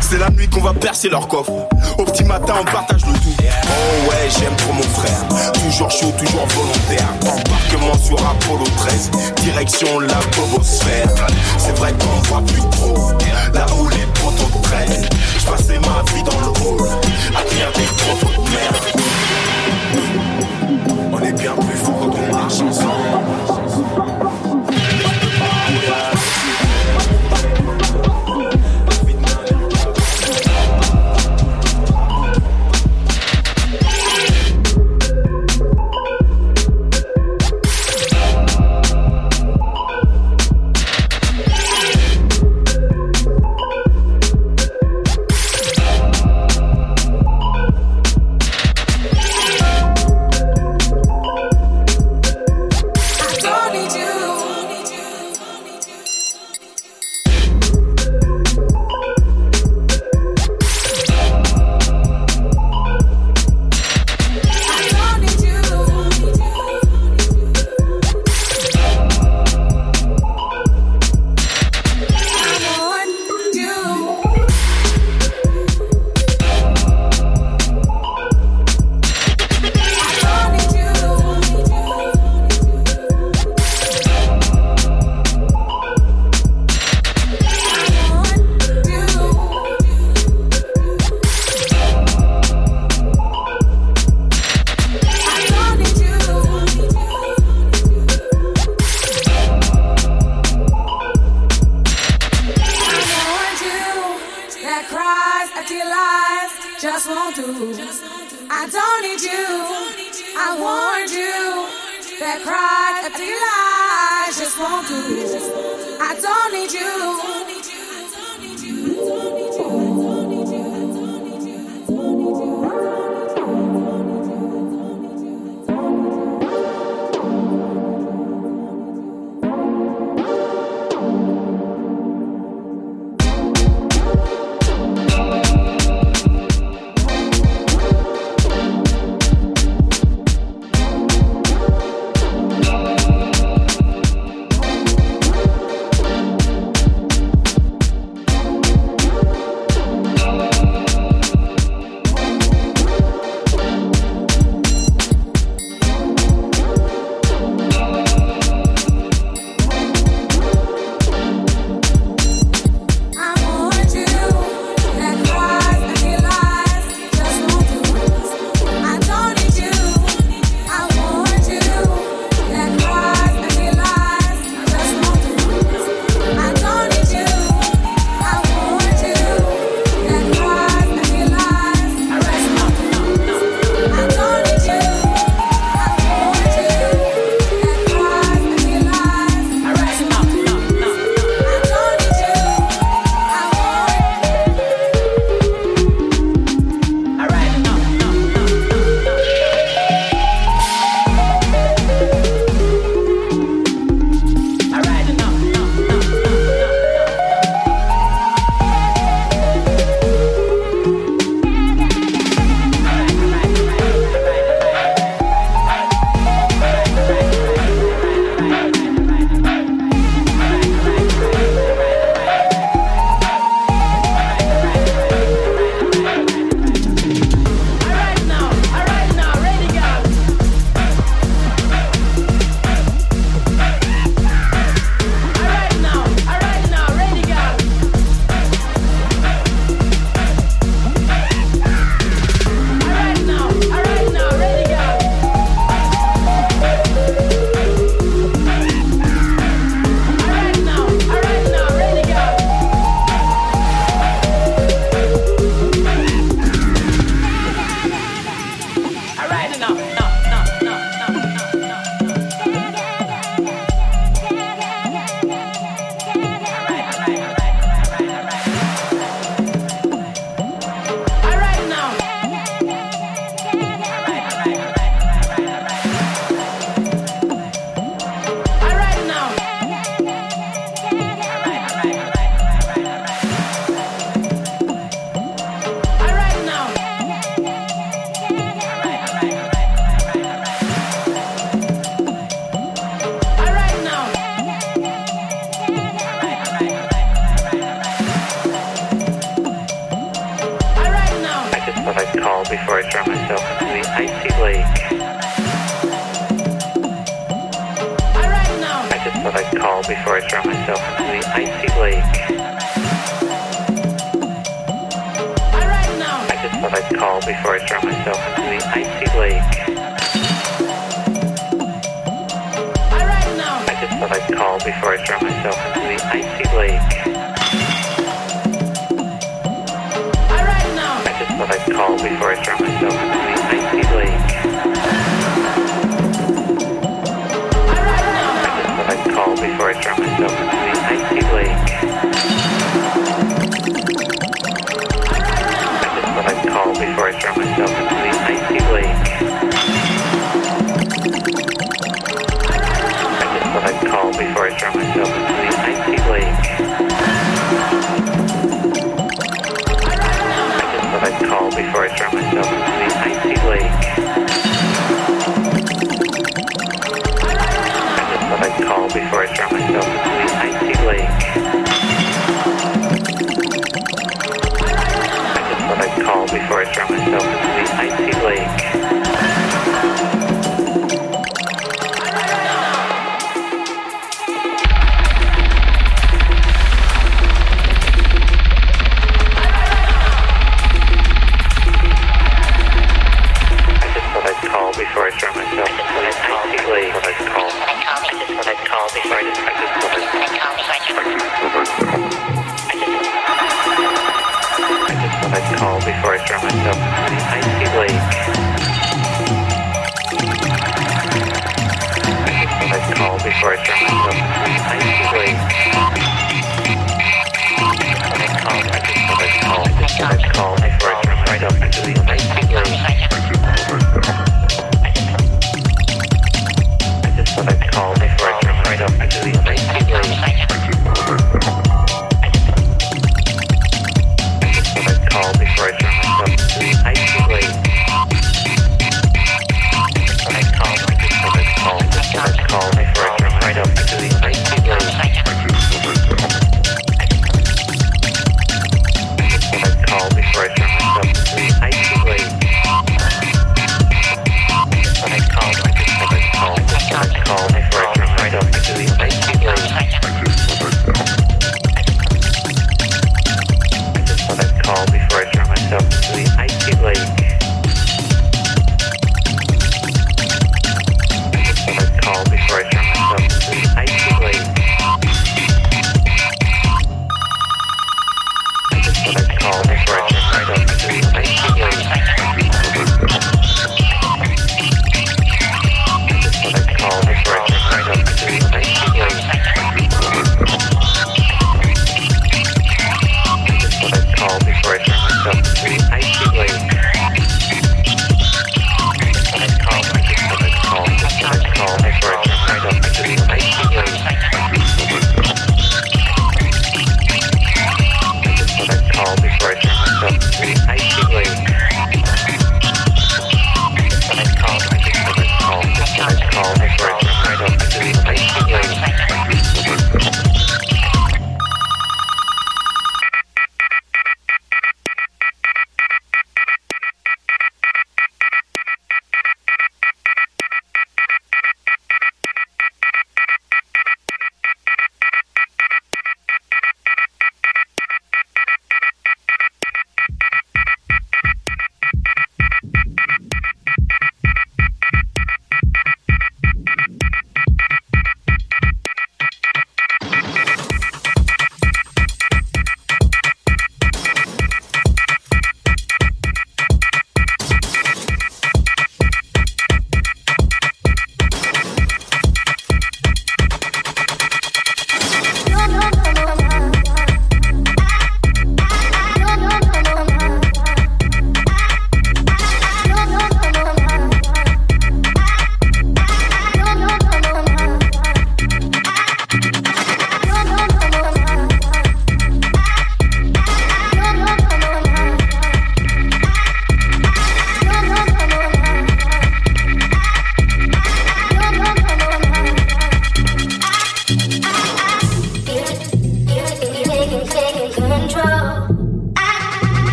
C'est 0.00 0.18
la 0.18 0.28
nuit 0.28 0.48
qu'on 0.48 0.60
va 0.60 0.74
percer 0.74 1.08
leur 1.08 1.28
coffre. 1.28 1.52
Au 1.98 2.04
petit 2.04 2.24
matin, 2.24 2.54
on 2.60 2.64
partage 2.64 3.06
le 3.06 3.12
tout. 3.12 3.36
Oh 3.38 4.10
ouais, 4.10 4.28
j'aime 4.28 4.56
trop 4.56 4.72
mon 4.72 4.82
frère. 4.82 5.52
Toujours 5.52 5.88
chaud, 5.88 6.12
toujours 6.18 6.48
volontaire. 6.48 7.06
Embarquement 7.20 8.04
sur 8.04 8.18
Apollo 8.18 8.64
13. 8.76 9.10
direction 9.44 10.00
la 10.00 10.18
bobosphère. 10.36 11.14
C'est 11.58 11.78
vrai 11.78 11.92
qu'on 11.92 12.28
voit 12.28 12.42
plus 12.42 12.68
trop 12.72 13.12
là 13.54 13.66
où 13.78 13.86
les 13.86 14.06
poteaux 14.20 14.58
traînent. 14.62 15.08
Je 15.38 15.46
passais 15.46 15.78
ma 15.78 16.02
vie 16.12 16.24
dans 16.24 16.40
le 16.40 16.48
hall 16.48 16.88
à 17.36 17.42
des 17.78 17.84
propos 17.84 18.42
de 18.42 18.50
merde. 18.50 19.02
On 21.12 21.20
est 21.20 21.32
bien 21.32 21.54
plus 21.54 21.71
national 22.52 22.74
song. 22.74 23.51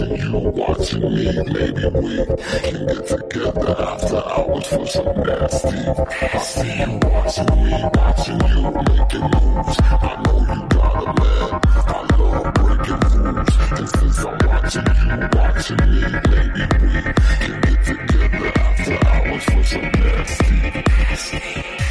watching 0.00 0.16
you, 0.16 0.38
watching 0.38 1.02
me. 1.02 1.24
Maybe 1.52 1.86
we 1.86 2.26
can 2.26 2.86
get 2.86 3.06
together 3.06 3.76
after 3.78 4.16
hours 4.16 4.66
for 4.66 4.86
some 4.86 5.22
nasty. 5.22 5.78
I 6.22 6.38
see 6.38 6.78
you 6.78 6.98
watching 7.02 7.52
me, 7.62 7.74
watching 7.94 8.40
you 8.48 8.62
making 8.74 9.28
moves. 9.30 9.76
I 9.80 10.22
know 10.24 10.38
you 10.40 10.60
got 10.68 10.94
a 10.98 11.12
man. 11.20 11.60
I 11.76 12.06
love 12.18 12.54
breaking 12.54 13.02
rules. 13.22 13.54
And 13.70 13.88
since 13.88 14.18
I'm 14.24 14.38
watching 14.48 14.90
you, 15.06 15.16
watching 15.32 15.76
me, 15.76 16.02
maybe 16.28 16.62
we 16.82 16.98
can 17.40 17.60
get 17.60 17.80
together 17.84 18.48
after 18.56 18.96
hours 19.06 19.44
for 19.44 19.62
some 19.62 19.90
nasty. 19.92 21.83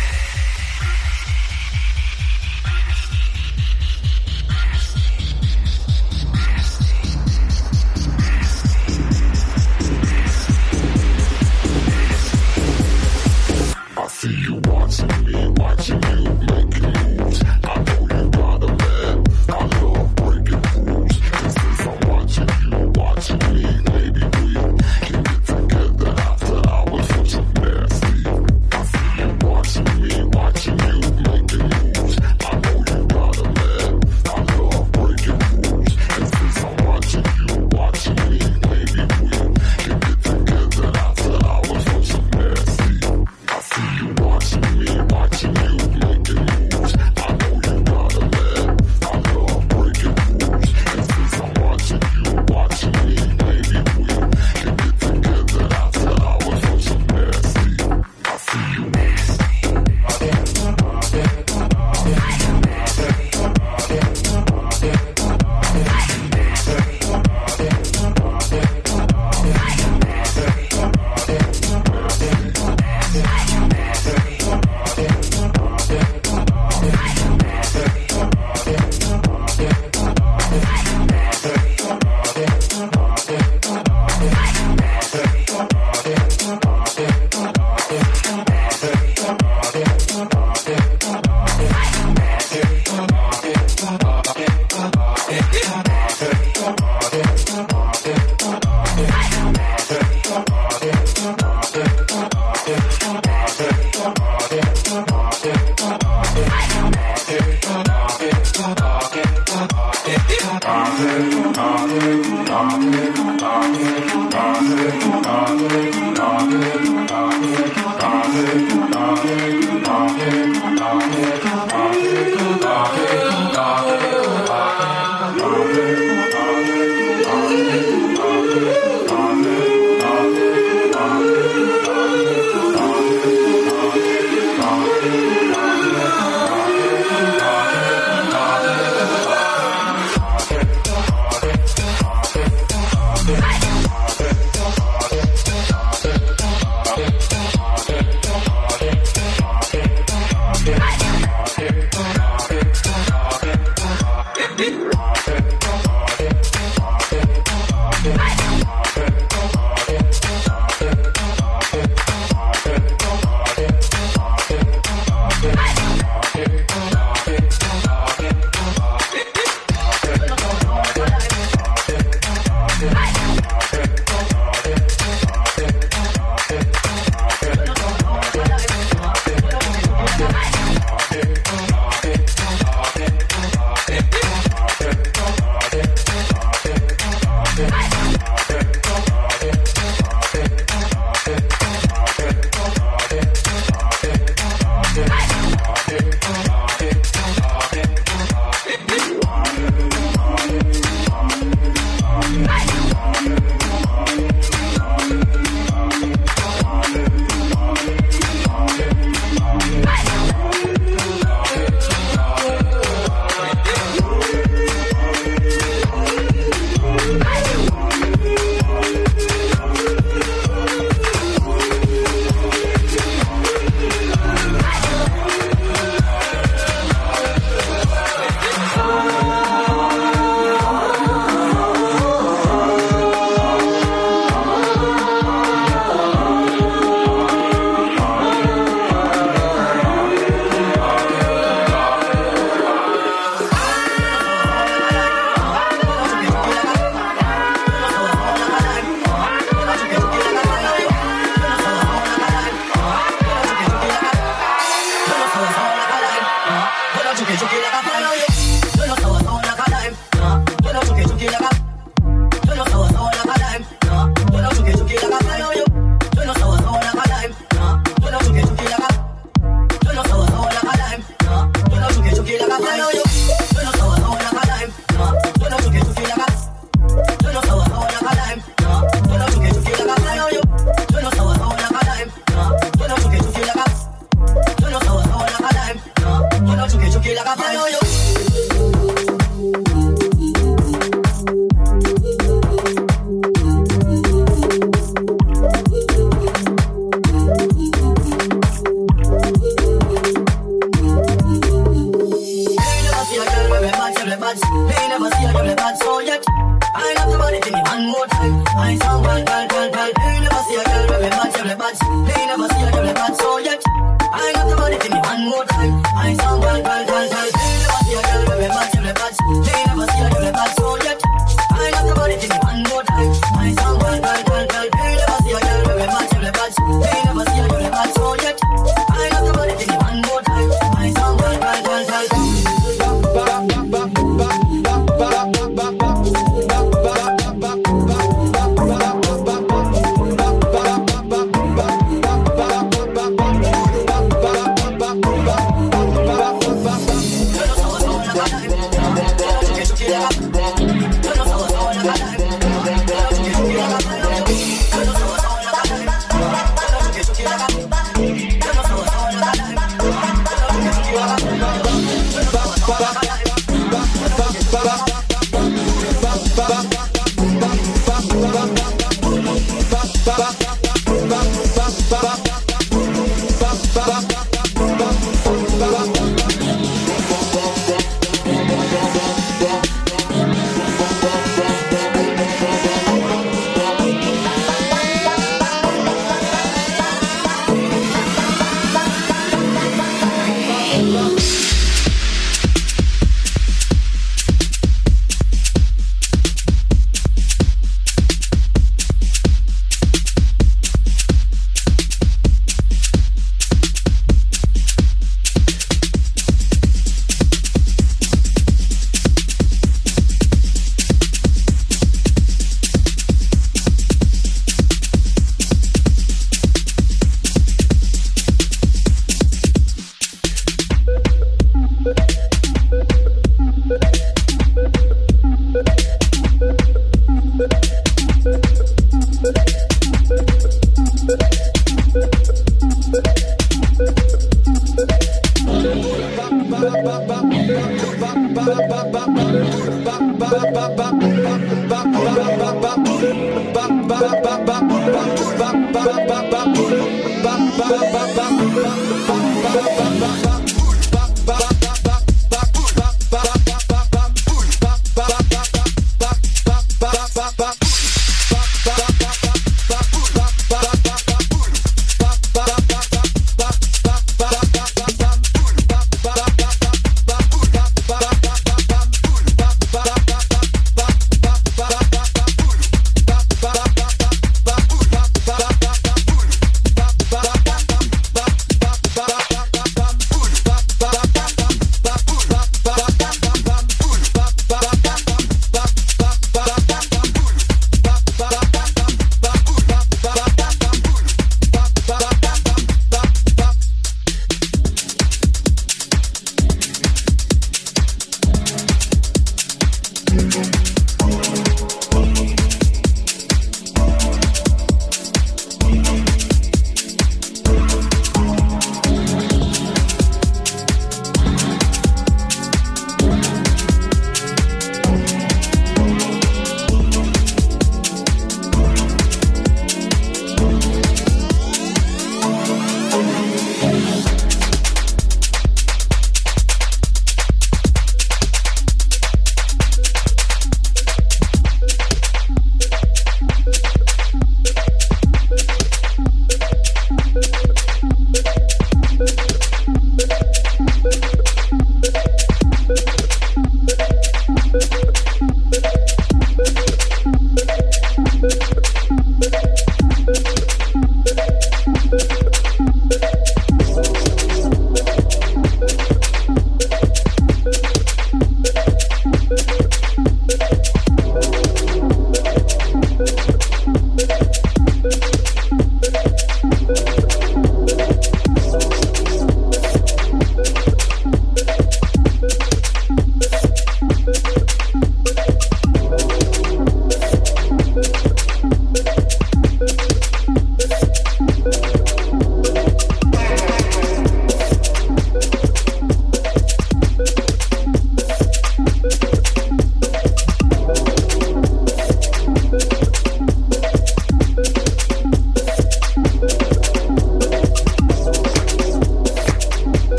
ba 436.64 436.72
ba 436.88 436.98
ba 437.10 437.24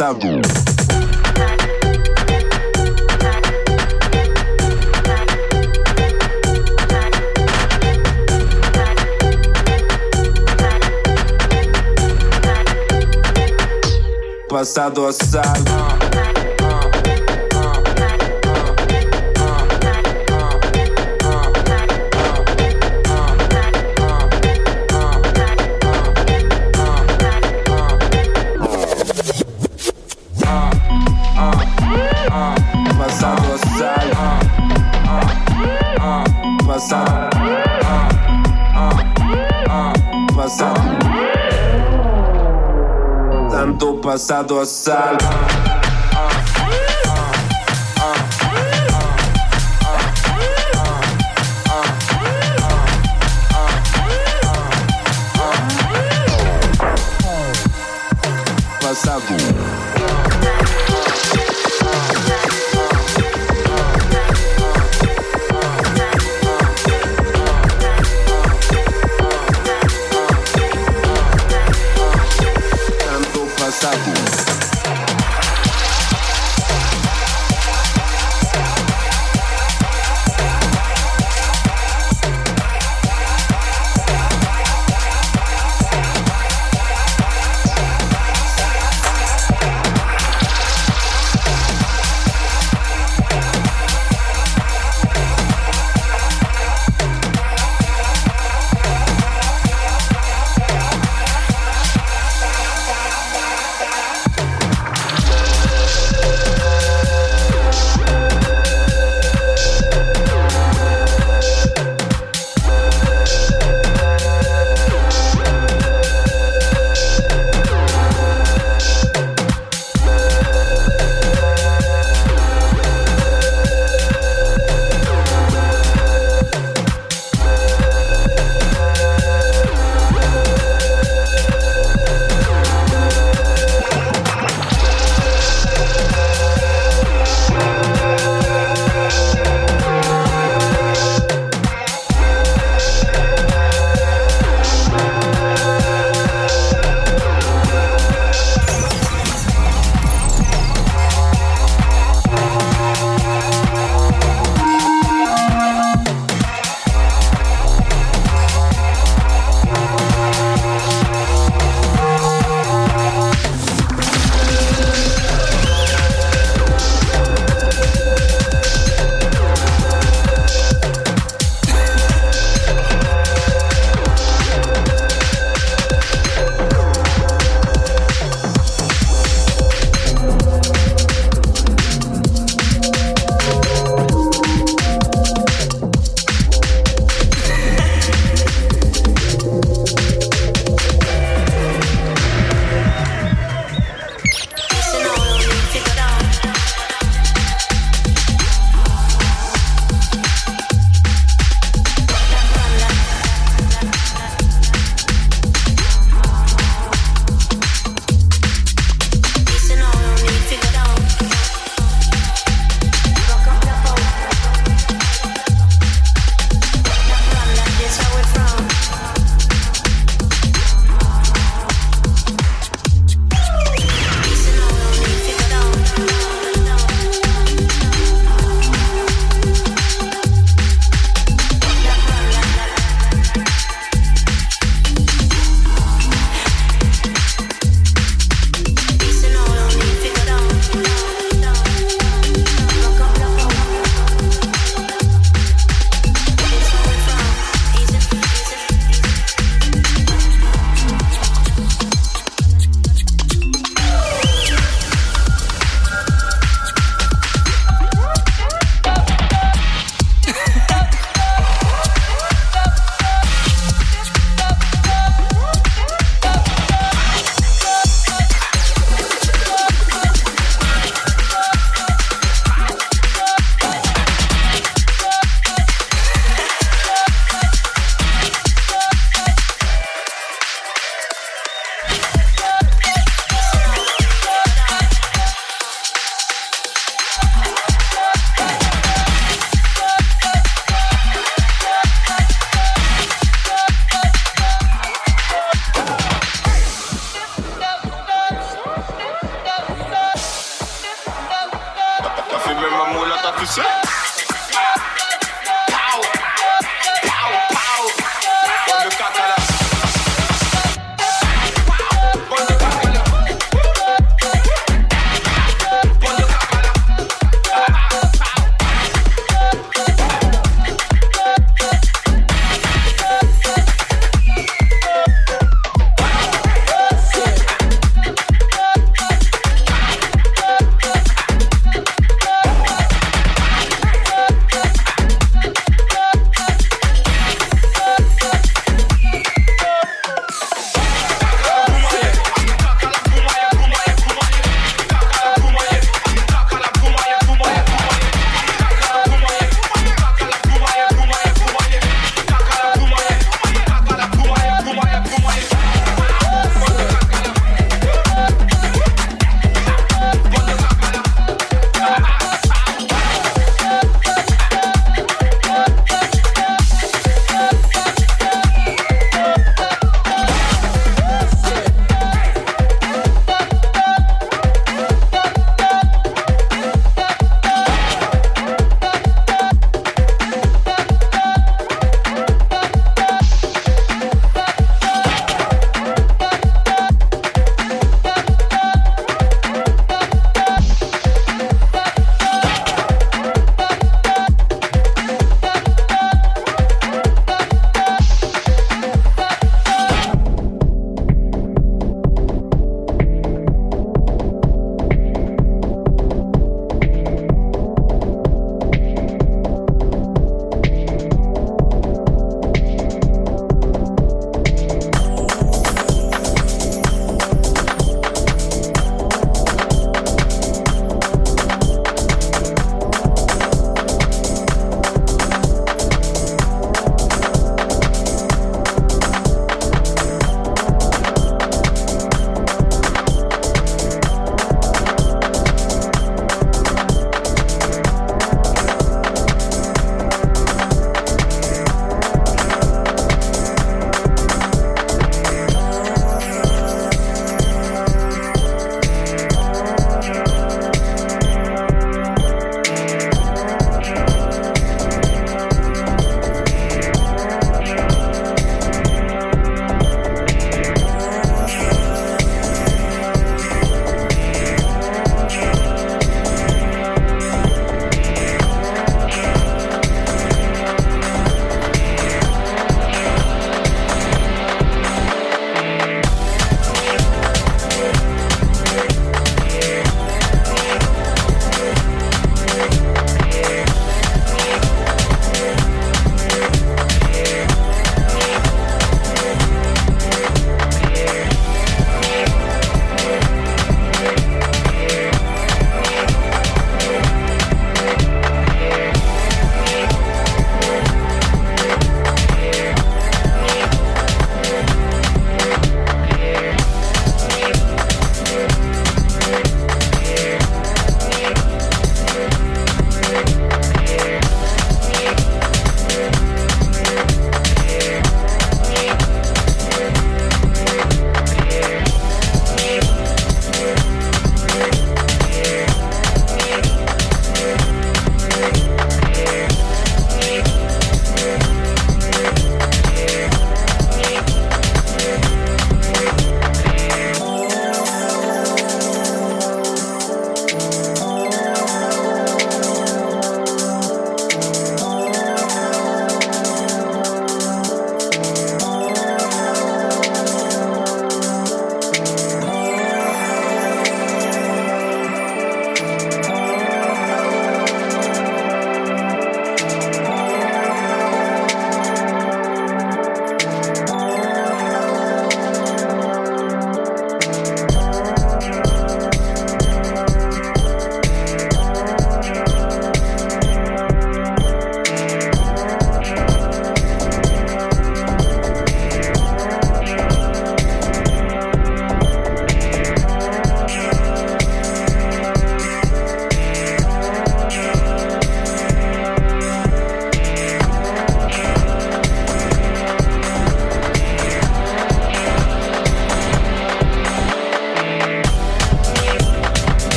passado. 0.00 0.39